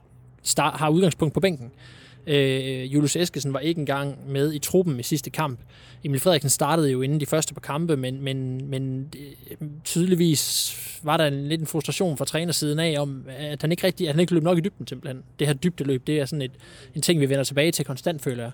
[0.43, 1.65] start, har udgangspunkt på bænken.
[1.65, 5.59] Øh, Øh, Julius Eskesen var ikke engang med i truppen i sidste kamp.
[6.03, 11.17] Emil Frederiksen startede jo inden de første par kampe, men, men, men øh, tydeligvis var
[11.17, 14.19] der en lidt en frustration fra trænersiden af, om at han ikke rigtig, at han
[14.19, 15.23] ikke løb nok i dybden simpelthen.
[15.39, 16.51] Det her dybdeløb, det er sådan et,
[16.95, 18.51] en ting, vi vender tilbage til konstant, føler jeg.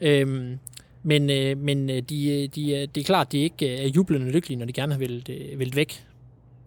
[0.00, 0.58] Øhm,
[1.02, 4.66] men øh, men øh, de, de, det er klart, de ikke er jublende lykkelige, når
[4.66, 6.04] de gerne har vildt, øh, væk.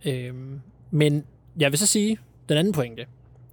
[0.05, 0.59] Øhm,
[0.91, 1.23] men
[1.59, 2.17] jeg vil så sige,
[2.49, 3.05] den anden pointe.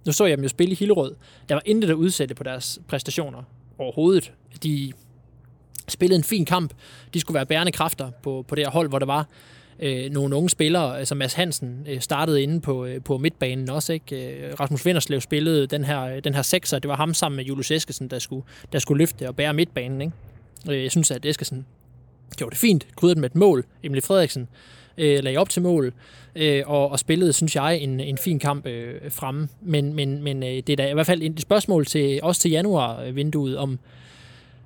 [0.05, 1.15] Nu så jeg dem jo spille i Hillerød.
[1.49, 3.43] Der var intet at udsætte på deres præstationer
[3.77, 4.33] overhovedet.
[4.63, 4.93] De
[5.87, 6.73] spillede en fin kamp.
[7.13, 9.27] De skulle være bærende kræfter på, på det her hold, hvor der var
[9.79, 10.99] øh, nogle unge spillere.
[10.99, 13.93] Altså Mads Hansen øh, startede inde på, øh, på midtbanen også.
[13.93, 14.35] Ikke?
[14.35, 16.79] Øh, Rasmus Vinderslev spillede den her, øh, den her sekser.
[16.79, 20.01] Det var ham sammen med Julius Eskesen, der skulle, der skulle løfte og bære midtbanen.
[20.01, 20.13] Ikke?
[20.69, 21.65] Øh, jeg synes, at Eskesen
[22.37, 22.87] gjorde det fint.
[22.95, 23.65] Krydret med et mål.
[23.83, 24.47] Emil Frederiksen
[24.97, 25.93] øh, lagde op til mål,
[26.35, 29.49] øh, og, og spillede, synes jeg, en, en fin kamp øh, fremme.
[29.61, 32.51] Men, men, men øh, det er da i hvert fald et spørgsmål til os til
[32.51, 33.79] januar-vinduet, om,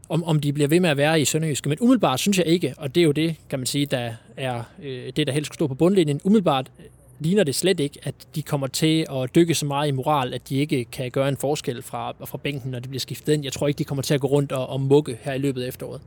[0.09, 1.69] om, om de bliver ved med at være i Sønderjyske.
[1.69, 4.63] Men umiddelbart synes jeg ikke, og det er jo det, kan man sige, der er
[4.84, 6.21] øh, det, der helst skulle stå på bundlinjen.
[6.23, 6.86] Umiddelbart øh,
[7.19, 10.49] ligner det slet ikke, at de kommer til at dykke så meget i moral, at
[10.49, 13.43] de ikke kan gøre en forskel fra, fra bænken, når de bliver skiftet ind.
[13.43, 15.63] Jeg tror ikke, de kommer til at gå rundt og, og mukke her i løbet
[15.63, 16.01] af efteråret.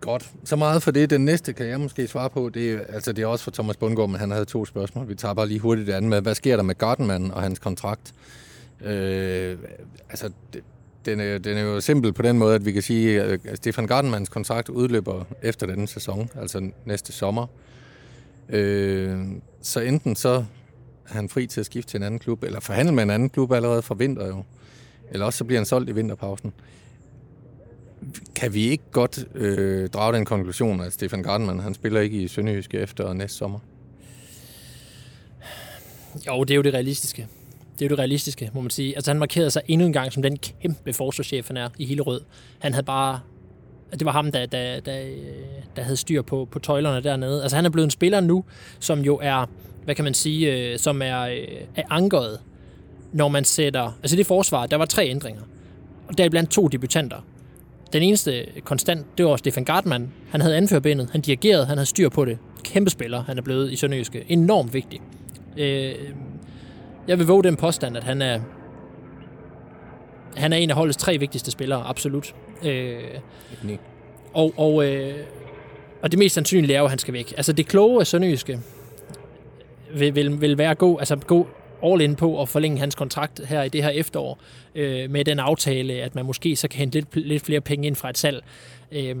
[0.00, 0.30] Godt.
[0.44, 1.10] Så meget for det.
[1.10, 2.48] Den næste kan jeg måske svare på.
[2.48, 5.08] Det er, altså, det er også for Thomas Bundgaard, men han havde to spørgsmål.
[5.08, 6.20] Vi tager bare lige hurtigt det andet med.
[6.20, 8.14] Hvad sker der med Gardenman og hans kontrakt?
[8.84, 9.58] Øh,
[10.10, 10.62] altså, det,
[11.06, 13.56] den er, den er jo simpel på den måde, at vi kan sige, øh, at
[13.56, 17.46] Stefan Gardenmans kontrakt udløber efter denne sæson, altså næste sommer.
[18.48, 19.18] Øh,
[19.62, 20.44] så enten så
[21.08, 23.30] er han fri til at skifte til en anden klub, eller forhandle med en anden
[23.30, 24.42] klub allerede fra vinter jo.
[25.10, 26.52] Eller også så bliver han solgt i vinterpausen.
[28.34, 32.28] Kan vi ikke godt øh, drage den konklusion, at Stefan Gardenman, han spiller ikke i
[32.28, 33.58] Sønderjyske efter næste sommer?
[36.26, 37.28] Jo, det er jo det realistiske.
[37.78, 38.94] Det er jo det realistiske, må man sige.
[38.94, 42.02] Altså han markerede sig endnu en gang som den kæmpe forsvarschef, han er i hele
[42.02, 42.20] rød.
[42.58, 43.20] Han havde bare
[43.92, 45.04] det var ham, der, der, der,
[45.76, 47.42] der havde styr på, på tøjlerne dernede.
[47.42, 48.44] Altså han er blevet en spiller nu,
[48.80, 49.46] som jo er,
[49.84, 52.40] hvad kan man sige, øh, som er, øh, er ankeret,
[53.12, 53.98] når man sætter...
[54.02, 55.42] Altså det forsvar, der var tre ændringer.
[56.08, 57.20] Og der er blandt to debutanter.
[57.96, 60.12] Den eneste konstant, det var Stefan Gartmann.
[60.30, 62.38] Han havde anførbindet, han dirigerede, han havde styr på det.
[62.64, 64.24] Kæmpe spiller, han er blevet i Sønderjyske.
[64.28, 65.00] Enormt vigtig.
[65.56, 65.94] Øh,
[67.08, 68.40] jeg vil våge den påstand, at han er,
[70.36, 72.34] han er en af holdets tre vigtigste spillere, absolut.
[72.64, 72.98] Øh,
[74.34, 75.14] og, og, øh,
[76.02, 77.34] og det mest sandsynlige er jo, at han skal væk.
[77.36, 78.60] Altså det kloge af Sønderjyske
[79.94, 81.48] vil, vil, vil være at gå, altså gå
[81.92, 84.38] all in på at forlænge hans kontrakt her i det her efterår,
[84.74, 87.96] øh, med den aftale, at man måske så kan hente lidt, lidt flere penge ind
[87.96, 88.44] fra et salg.
[88.92, 89.16] Øh,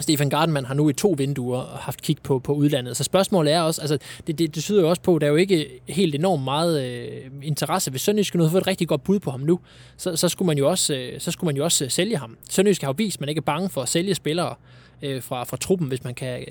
[0.00, 2.96] Stefan Gardenman har nu i to vinduer haft kig på, på udlandet.
[2.96, 5.30] Så spørgsmålet er også, altså det, det, det tyder jo også på, at der er
[5.30, 7.08] jo ikke helt enormt meget øh,
[7.42, 7.90] interesse.
[7.90, 9.60] Hvis Sønderjysk nu få et rigtig godt bud på ham nu,
[9.96, 12.36] så, så, skulle man jo også, øh, så skulle man jo også øh, sælge ham.
[12.50, 14.54] Sønderjysk har jo vist, at man ikke er bange for at sælge spillere
[15.02, 16.44] øh, fra, fra truppen, hvis man kan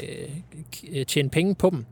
[0.93, 1.85] øh, tjene penge på dem.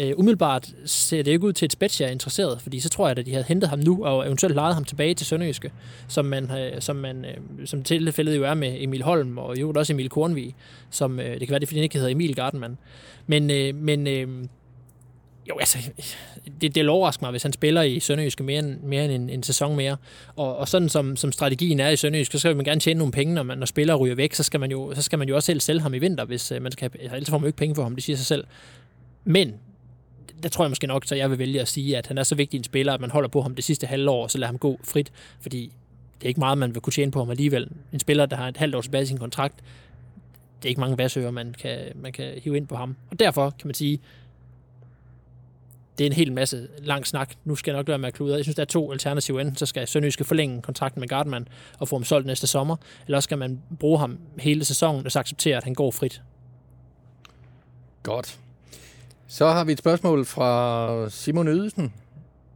[0.00, 3.18] Øh, umiddelbart ser det ikke ud til, at Spezia er interesseret, fordi så tror jeg,
[3.18, 5.72] at de havde hentet ham nu, og eventuelt lejet ham tilbage til Sønderjyske,
[6.08, 9.72] som, man, øh, som, man, øh, som tilfældet jo er med Emil Holm, og jo
[9.76, 10.54] også Emil Kornvig,
[10.90, 12.78] som øh, det kan være, det fordi han ikke hedder Emil Gardenman.
[13.26, 14.28] Men, øh, men øh,
[15.48, 15.78] jo, altså,
[16.60, 19.42] det, det overrasker mig, hvis han spiller i Sønderjyske mere end, mere end en, en
[19.42, 19.96] sæson mere.
[20.36, 23.12] Og, og sådan som, som strategien er i Sønderjyske, så skal man gerne tjene nogle
[23.12, 25.34] penge, når, man, når spiller ryger væk, så skal man jo, så skal man jo
[25.34, 27.46] også selv sælge ham i vinter, hvis øh, man skal, altså, ellers får man jo
[27.46, 28.44] ikke penge for ham, det siger sig selv.
[29.24, 29.54] Men
[30.42, 32.34] der tror jeg måske nok, så jeg vil vælge at sige, at han er så
[32.34, 34.58] vigtig en spiller, at man holder på ham det sidste halvår, og så lader ham
[34.58, 35.72] gå frit, fordi
[36.18, 37.70] det er ikke meget, man vil kunne tjene på ham alligevel.
[37.92, 39.54] En spiller, der har et halvt år tilbage i sin kontrakt,
[40.62, 42.96] det er ikke mange vasører, man kan, man kan hive ind på ham.
[43.10, 44.00] Og derfor kan man sige,
[45.98, 47.34] det er en hel masse lang snak.
[47.44, 48.36] Nu skal jeg nok lade med at kludre.
[48.36, 49.40] Jeg synes, der er to alternativer.
[49.40, 52.76] Enten så skal Sønderjyske forlænge kontrakten med Gardman og få ham solgt næste sommer,
[53.06, 56.22] eller også skal man bruge ham hele sæsonen og så acceptere, at han går frit.
[58.02, 58.38] Godt.
[59.32, 61.92] Så har vi et spørgsmål fra Simon Ydelsen.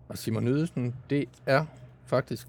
[0.08, 1.64] Og Simon Ydelsen, det er
[2.06, 2.46] faktisk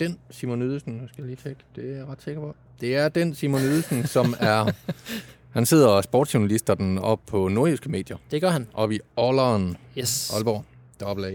[0.00, 2.54] den Simon Ydelsen, nu skal jeg lige tjekke, det er jeg ret sikker på.
[2.80, 4.72] Det er den Simon Ydelsen, som er,
[5.56, 8.16] han sidder og sportsjournalister den op på nordjyske medier.
[8.30, 8.66] Det gør han.
[8.72, 10.32] Og i Ålderen, yes.
[10.34, 10.64] Aalborg,
[11.00, 11.34] dobbelt A.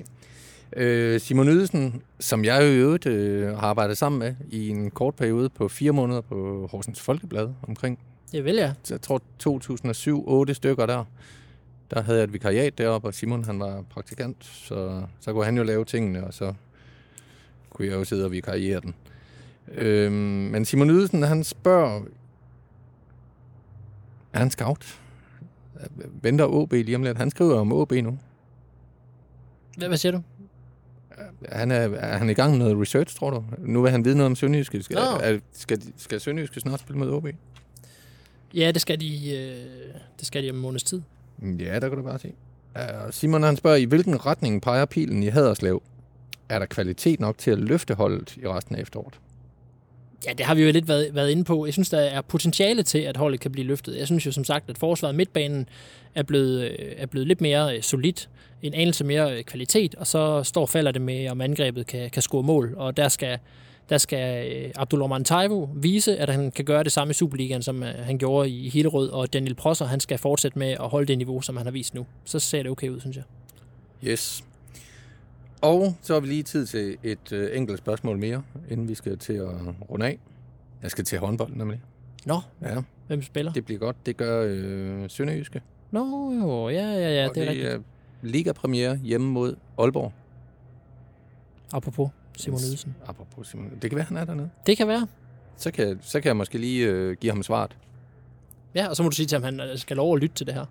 [0.80, 5.16] Øh, Simon Ydelsen, som jeg i øvrigt øh, har arbejdet sammen med i en kort
[5.16, 8.00] periode på fire måneder på Horsens Folkeblad omkring.
[8.32, 8.74] Det vil jeg.
[8.90, 9.22] Jeg tror
[10.50, 11.04] 2007-8 stykker der
[11.92, 15.58] der havde jeg et vikariat deroppe, og Simon han var praktikant, så, så kunne han
[15.58, 16.54] jo lave tingene, og så
[17.70, 18.96] kunne jeg jo sidde og vikariere den.
[19.68, 22.02] Øhm, men Simon Ydelsen, han spørger,
[24.34, 25.00] er han scout?
[26.22, 27.18] Venter OB lige om lidt?
[27.18, 28.20] Han skriver om OB nu.
[29.78, 30.22] Hvad, hvad siger du?
[31.50, 33.44] Han er, er han i gang med noget research, tror du?
[33.58, 34.84] Nu vil han vide noget om Sønderjyske.
[34.84, 37.28] Skal, er, skal, skal Sønderjyske snart spille med OB?
[38.54, 41.02] Ja, det skal de, øh, det skal de om en måneds tid.
[41.42, 42.34] Ja, der kan du bare se.
[42.76, 45.82] Uh, Simon han spørger, i hvilken retning peger pilen i Haderslev?
[46.50, 49.20] Er der kvalitet nok til at løfte holdet i resten af efteråret?
[50.28, 51.66] Ja, det har vi jo lidt været, været inde på.
[51.66, 53.98] Jeg synes, der er potentiale til, at holdet kan blive løftet.
[53.98, 55.70] Jeg synes jo som sagt, at forsvaret midtbanen
[56.16, 58.30] er blevet, øh, er blevet lidt mere øh, solidt,
[58.62, 62.44] en anelse mere kvalitet, og så står falder det med, om angrebet kan, kan score
[62.44, 63.40] mål, og der skal,
[63.90, 67.84] der skal øh, Abdulrahman Taivo vise, at han kan gøre det samme i Superligaen, som
[67.84, 71.18] øh, han gjorde i Hillerød, og Daniel Prosser, han skal fortsætte med at holde det
[71.18, 72.06] niveau, som han har vist nu.
[72.26, 73.24] Så ser det okay ud, synes jeg.
[74.04, 74.44] Yes.
[75.62, 79.18] Og så har vi lige tid til et øh, enkelt spørgsmål mere, inden vi skal
[79.18, 79.50] til at
[79.90, 80.20] runde af.
[80.82, 81.82] Jeg skal til håndbold, nemlig.
[82.26, 82.82] Nå, ja.
[83.08, 83.54] hvem spiller?
[83.54, 84.06] Det bliver godt.
[84.06, 85.62] Det gør øh, Sønderjyske.
[85.92, 87.68] Nå, jo, ja, ja, ja, og det er rigtigt.
[87.68, 87.80] er
[88.22, 90.12] Liga-premiere hjemme mod Aalborg.
[91.74, 92.96] Apropos Simon Ydelsen.
[93.08, 93.72] Apropos Simon.
[93.82, 94.50] Det kan være, han er dernede.
[94.68, 95.08] Det kan være.
[95.58, 97.78] Så kan, så kan jeg måske lige øh, give ham svaret.
[98.76, 100.36] Ja, og så må du sige til ham, at han øh, skal lov at lytte
[100.36, 100.66] til det her.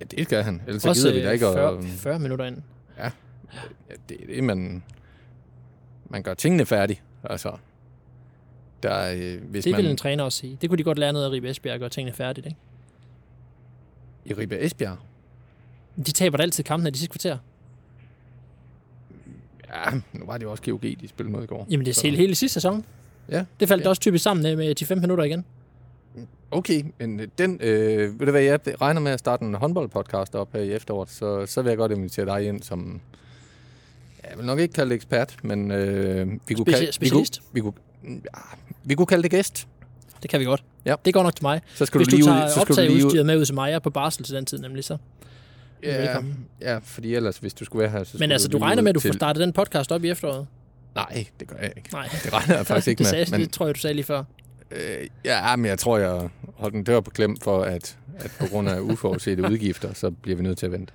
[0.00, 0.62] Ja, det skal han.
[0.66, 1.54] Ellers så Også gider vi da øh, ikke at...
[1.54, 2.56] 40, 40 minutter ind.
[2.98, 3.10] Ja,
[4.08, 4.82] det er det, man...
[6.08, 7.00] Man gør tingene færdige.
[7.24, 7.56] Altså,
[8.82, 9.82] der, er, øh, hvis Det man...
[9.82, 10.58] vil en træner også sige.
[10.60, 12.58] Det kunne de godt lære noget af Ribe Esbjerg og gøre tingene færdigt, ikke?
[14.24, 14.96] I Ribe Esbjerg.
[15.96, 17.38] De taber da altid kampen i de sidste kvarter.
[19.74, 21.66] Ja, nu var det jo også GOG, de spillede mod i går.
[21.70, 22.84] Jamen, det er Så- hele, hele sidste sæson.
[23.28, 23.44] Ja.
[23.60, 23.88] Det faldt Ja.
[23.88, 25.44] også typisk sammen med de 5 minutter igen.
[26.50, 30.52] Okay, men den, øh, ved du hvad, jeg regner med at starte en håndboldpodcast op
[30.52, 33.00] her i efteråret, så, så vil jeg godt invitere dig ind som,
[34.30, 37.26] jeg vil nok ikke kalde det ekspert, men øh, vi, kunne Speci- kalde, vi, kunne,
[37.52, 37.72] vi, kunne,
[38.08, 38.40] ja,
[38.84, 39.68] vi kunne kalde det gæst.
[40.22, 40.64] Det kan vi godt.
[40.84, 40.94] Ja.
[41.04, 41.60] Det går nok til mig.
[41.74, 43.54] Så skal Hvis du du lige tager ud, så skal du optageudstyret med ud til
[43.54, 44.96] mig, jeg er på barsel til den tid nemlig, så.
[45.82, 46.46] Ja, Velkommen.
[46.60, 48.88] ja, fordi ellers, hvis du skulle være her, så Men altså, du lige regner med,
[48.88, 50.46] at du til- får startet den podcast op i efteråret?
[50.94, 51.88] Nej, det gør jeg ikke.
[51.92, 52.08] Nej.
[52.24, 53.10] Det regner jeg faktisk ikke det, med.
[53.10, 54.24] sagde, Men, det tror jeg, du sagde lige før.
[54.70, 58.46] øh, ja, men jeg tror, jeg holdt en dør på klem for, at, at på
[58.46, 60.92] grund af uforudsete udgifter, så bliver vi nødt til at vente.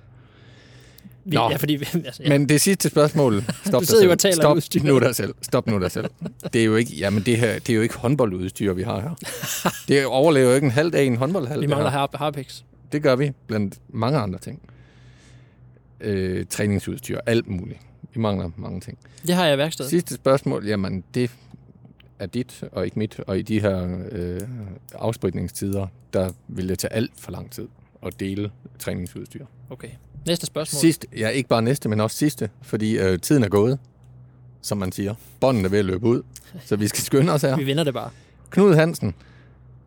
[1.24, 1.50] Vi, Nå.
[1.50, 2.28] ja, fordi, vi- altså, ja.
[2.28, 3.42] Men det sidste spørgsmål.
[3.64, 4.82] Stop Du sidder jo og taler Stop udstyr.
[4.82, 5.34] nu dig selv.
[5.42, 6.10] Stop nu dig selv.
[6.52, 9.14] Det er jo ikke, jamen det her, det er jo ikke håndboldudstyr, vi har her.
[9.88, 11.56] Det overlever jo ikke en halv dag i en håndboldhal.
[11.56, 12.62] vi det mangler Harpex.
[12.92, 14.60] Det gør vi blandt mange andre ting.
[16.00, 17.80] Øh, træningsudstyr, alt muligt.
[18.14, 18.98] Vi mangler mange ting.
[19.26, 19.90] Det har jeg i værkstedet.
[19.90, 21.30] Sidste spørgsmål, jamen det
[22.18, 23.20] er dit og ikke mit.
[23.26, 24.40] Og i de her øh,
[24.94, 27.68] afspritningstider, der vil det tage alt for lang tid
[28.06, 29.46] at dele træningsudstyr.
[29.70, 29.88] Okay.
[30.26, 30.80] Næste spørgsmål.
[30.80, 33.78] Sidst, ja, ikke bare næste, men også sidste, fordi øh, tiden er gået,
[34.60, 35.14] som man siger.
[35.40, 36.22] Bånden er ved at løbe ud,
[36.64, 37.56] så vi skal skynde os her.
[37.56, 38.10] Vi vinder det bare.
[38.50, 39.14] Knud Hansen,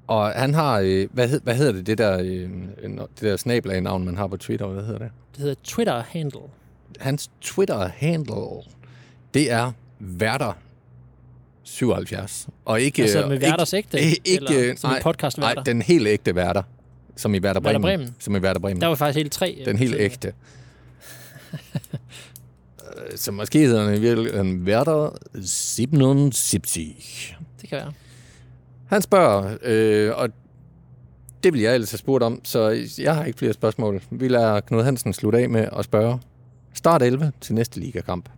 [0.10, 2.50] og han har, øh, hvad, hed, hvad hedder det, det der, øh,
[2.84, 5.10] det der snabelag-navn, man har på Twitter, hvad hedder det?
[5.32, 6.40] Det hedder Twitter-handle.
[7.00, 8.62] Hans Twitter-handle,
[9.34, 10.54] det er Værter
[11.64, 12.48] 77.
[12.66, 14.00] Og ikke, Altså med ikke, Værters ægte?
[14.02, 16.64] ikke, eller som nej, podcast nej, den helt ægte Værter,
[17.16, 17.82] som i Werder Bremen.
[17.82, 18.16] Bremen.
[18.20, 18.82] Som i Værter Bremen.
[18.82, 19.56] Der var faktisk hele tre.
[19.60, 20.34] øh, Den helt betyder- ægte.
[23.12, 27.36] Øh, Så måske hedder den i virkeligheden Werder 77.
[27.62, 27.92] Det kan være.
[28.90, 30.30] Han spørger, øh, og
[31.44, 34.02] det vil jeg ellers have spurgt om, så jeg har ikke flere spørgsmål.
[34.12, 36.20] Vi lader Knud Hansen slutte af med at spørge.
[36.74, 38.30] Start 11 til næste ligakamp.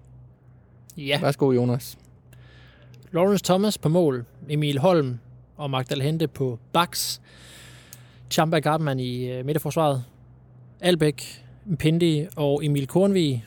[0.98, 1.20] Ja.
[1.22, 1.98] Værsgo, Jonas.
[3.12, 4.26] Lawrence Thomas på mål.
[4.50, 5.20] Emil Holm
[5.58, 7.22] og Magdal Hente på baks.
[8.32, 10.04] Chamba Gardman i øh, midterforsvaret.
[10.80, 11.46] Albæk,
[11.80, 13.46] Pindi og Emil Kornvig.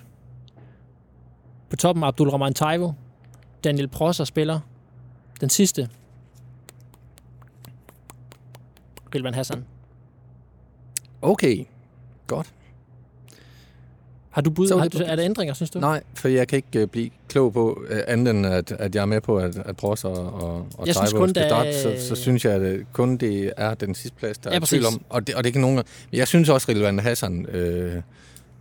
[1.70, 2.92] På toppen Abdul Rahman Taivo.
[3.64, 4.60] Daniel Prosser spiller.
[5.40, 5.88] Den sidste.
[9.14, 9.64] Rilvan Hassan.
[11.22, 11.64] Okay,
[12.26, 12.46] godt.
[14.30, 14.68] Har du bud?
[14.68, 15.78] Så Har det du, er der ændringer, synes du?
[15.80, 19.02] Nej, for jeg kan ikke uh, blive klog på, uh, andet end at, at jeg
[19.02, 21.96] er med på, at, at Bros og, og, og Jeg synes kun, skal starte, så,
[22.08, 24.82] så synes jeg, at øh, kun det er den sidste plads, der Ja, er tvivl
[24.84, 24.96] præcis.
[24.96, 25.04] om.
[25.08, 25.76] Og det, og det er ikke nogen...
[25.76, 28.02] Men jeg synes også, at Rilvan Hassan øh,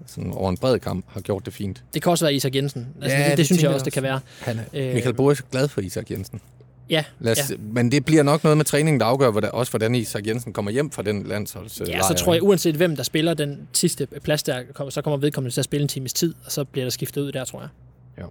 [0.05, 1.83] sådan over en bred kamp har gjort det fint.
[1.93, 2.87] Det kan også være Isak Jensen.
[3.01, 4.19] Altså, Ja, det, det, det synes jeg også, det kan være.
[4.39, 6.41] Han er, Øh, øh, Michael Boris er glad for Isak Jensen.
[6.93, 7.43] Ja, Lad os, ja.
[7.49, 7.55] ja.
[7.61, 10.71] Men det bliver nok noget med træningen, der afgør hvordan, også, hvordan Isak Jensen kommer
[10.71, 14.43] hjem fra den landsholds Ja, så tror jeg, uanset hvem der spiller den sidste plads
[14.43, 16.89] der, kommer- så kommer vedkommende til at spille en times tid, og så bliver der
[16.89, 17.69] skiftet ud der, tror jeg.
[18.17, 18.23] Ja.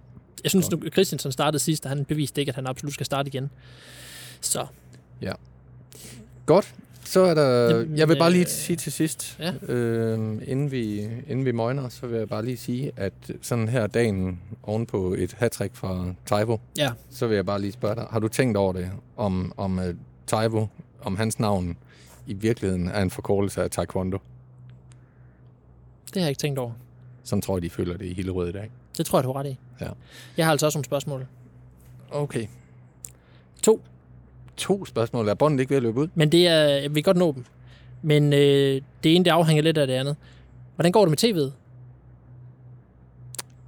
[0.43, 3.27] Jeg synes, nu Christensen startede sidst, og han beviste ikke, at han absolut skal starte
[3.27, 3.49] igen.
[4.41, 4.65] Så
[6.45, 6.73] Godt.
[7.05, 7.69] Så er der...
[7.69, 9.53] Jamen, Jeg vil bare lige øh, sige til sidst, ja.
[9.73, 13.87] øh, inden, vi, inden vi møgner, så vil jeg bare lige sige, at sådan her
[13.87, 18.07] dagen oven på et hat fra Taivo, ja, så vil jeg bare lige spørge dig,
[18.09, 19.83] har du tænkt over det, om, om uh,
[20.27, 20.65] Taivo,
[21.01, 21.77] om hans navn
[22.27, 24.17] i virkeligheden er en forkortelse af taekwondo?
[26.13, 26.71] det har jeg ikke tænkt over.
[27.23, 28.71] Sådan tror jeg, de føler det i Hillerød i dag.
[28.97, 29.59] Det tror jeg, du har ret i.
[29.81, 29.89] Ja.
[30.37, 31.27] Jeg har altså også nogle spørgsmål.
[32.11, 32.47] Okay.
[33.63, 33.81] To.
[34.57, 35.27] To spørgsmål.
[35.29, 36.07] Er båndet ikke ved at løbe ud?
[36.15, 37.45] Men det er, jeg vil godt nå dem.
[38.01, 40.15] Men øh, det ene, det afhænger lidt af det andet.
[40.75, 41.51] Hvordan går det med tv'et?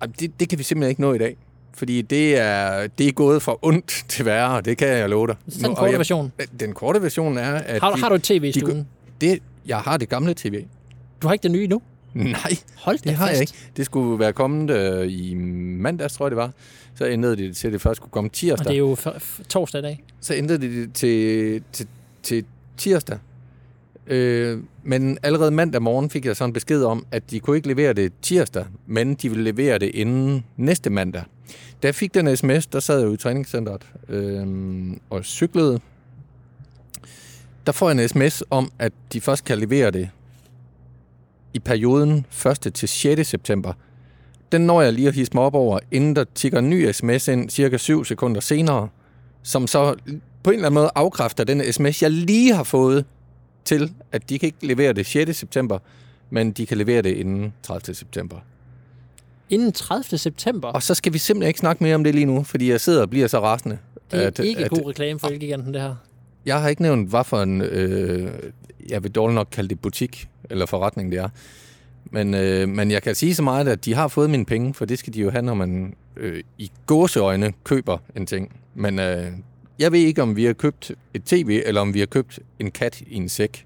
[0.01, 1.37] Ej, Det, det kan vi simpelthen ikke nå i dag.
[1.73, 5.35] Fordi det er, det er gået fra ondt til værre, det kan jeg love dig.
[5.49, 6.31] Så den korte jeg- version.
[6.59, 8.87] Den korte version er, at Har, du- de, har du et tv i de- stuen?
[9.21, 10.65] det, jeg har det gamle tv.
[11.21, 11.81] Du har ikke det nye nu?
[12.23, 13.33] Nej, Hold det har fast.
[13.33, 13.53] jeg ikke.
[13.77, 16.51] Det skulle være kommet øh, i mandags, tror jeg det var.
[16.95, 18.65] Så ændrede de det til, at det først skulle komme Og tirsdag.
[18.67, 18.97] det er jo
[19.49, 20.03] torsdag i dag.
[20.21, 21.87] Så ændrede de det til, til,
[22.23, 22.45] til
[22.77, 23.17] tirsdag.
[24.07, 27.67] Øh, men allerede mandag morgen fik jeg sådan en besked om, at de kunne ikke
[27.67, 31.23] levere det tirsdag, men de ville levere det inden næste mandag.
[31.83, 34.47] Da jeg fik den sms, der sad jeg jo i træningscenteret øh,
[35.09, 35.79] og cyklede.
[37.65, 40.09] Der får jeg en sms om, at de først kan levere det
[41.55, 42.25] i perioden
[42.65, 42.73] 1.
[42.73, 43.27] til 6.
[43.27, 43.73] september,
[44.51, 47.27] den når jeg lige at hisse mig op over, inden der tigger en ny sms
[47.27, 48.89] ind cirka 7 sekunder senere,
[49.43, 49.95] som så
[50.43, 53.05] på en eller anden måde afkræfter den sms, jeg lige har fået
[53.65, 55.37] til, at de kan ikke levere det 6.
[55.37, 55.79] september,
[56.29, 57.95] men de kan levere det inden 30.
[57.95, 58.37] september.
[59.49, 60.17] Inden 30.
[60.17, 60.67] september.
[60.67, 63.01] Og så skal vi simpelthen ikke snakke mere om det lige nu, fordi jeg sidder
[63.01, 63.77] og bliver så rasende.
[64.11, 65.95] Det er at- ikke at- god reklame for Elgiganten, det her.
[66.45, 68.31] Jeg har ikke nævnt, hvad for en, øh,
[68.89, 71.29] jeg vil dårligt nok kalde det butik, eller forretning det er.
[72.11, 74.85] Men, øh, men jeg kan sige så meget, at de har fået mine penge, for
[74.85, 78.59] det skal de jo have, når man øh, i gåseøjne køber en ting.
[78.75, 79.31] Men øh,
[79.79, 82.71] jeg ved ikke, om vi har købt et tv, eller om vi har købt en
[82.71, 83.65] kat i en sæk.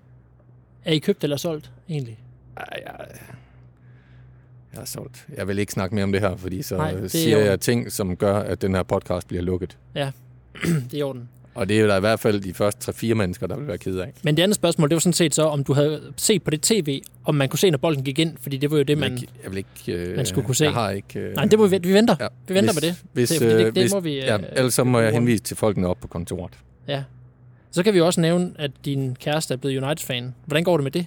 [0.85, 2.19] Er I købt eller solgt, egentlig?
[2.57, 3.05] Ej, jeg,
[4.73, 5.27] jeg har solgt.
[5.37, 7.91] Jeg vil ikke snakke mere om det her, fordi så Nej, er siger jeg ting,
[7.91, 9.77] som gør, at den her podcast bliver lukket.
[10.63, 11.29] det er i orden.
[11.59, 13.77] Og det er jo der i hvert fald de første 3-4 mennesker, der vil være
[13.77, 14.11] ked af.
[14.23, 16.61] Men det andet spørgsmål, det var sådan set så, om du havde set på det
[16.61, 18.97] tv, om man kunne se, når bolden gik ind, fordi det var jo det, Jeg
[18.97, 19.11] man...
[19.11, 20.63] vil ikke, jeg vil ikke, øh, man skulle kunne se.
[20.65, 21.19] Jeg har ikke...
[21.19, 22.15] Øh, Nej, det må vi, vi venter.
[22.19, 23.03] Ja, Vi venter hvis, med det.
[23.13, 25.43] Hvis, Det det- øh, det hvis, må vi, Ja, øh, ellers så må jeg henvise
[25.43, 26.53] til folkene op på kontoret.
[26.87, 27.03] Ja.
[27.71, 30.33] Så kan vi også nævne, at din kæreste er blevet United-fan.
[30.45, 31.05] Hvordan går det med det?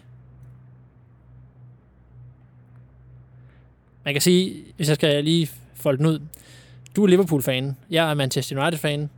[4.05, 6.19] Man kan sige, hvis jeg skal lige folde den ud.
[6.97, 7.77] Du er Liverpool-fan.
[7.91, 9.11] Jeg er Manchester United-fan.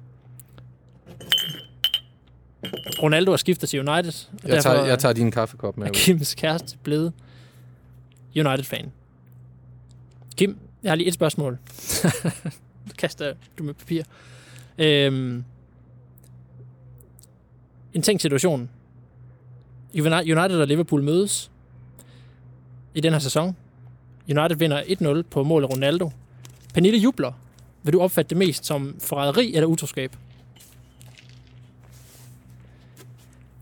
[3.05, 4.13] Ronaldo har skiftet til United.
[4.45, 5.87] Og Jeg tager, jeg tager din kaffekop med.
[5.87, 5.91] er.
[5.93, 7.13] Kims kæreste blevet
[8.37, 8.93] United-fan.
[10.37, 11.59] Kim, jeg har lige et spørgsmål.
[12.99, 14.03] Kaster du med papir.
[14.79, 15.45] Øhm,
[17.95, 18.71] en tænkt situation.
[19.97, 21.51] United og Liverpool mødes
[22.95, 23.57] i den her sæson.
[24.29, 26.11] United vinder 1-0 på mål af Ronaldo.
[26.75, 27.33] Pernille jubler.
[27.83, 30.17] Vil du opfatte det mest som forræderi eller utroskab?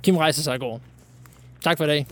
[0.03, 0.80] Kim rejser sig og går.
[1.64, 2.07] Tak for i dag.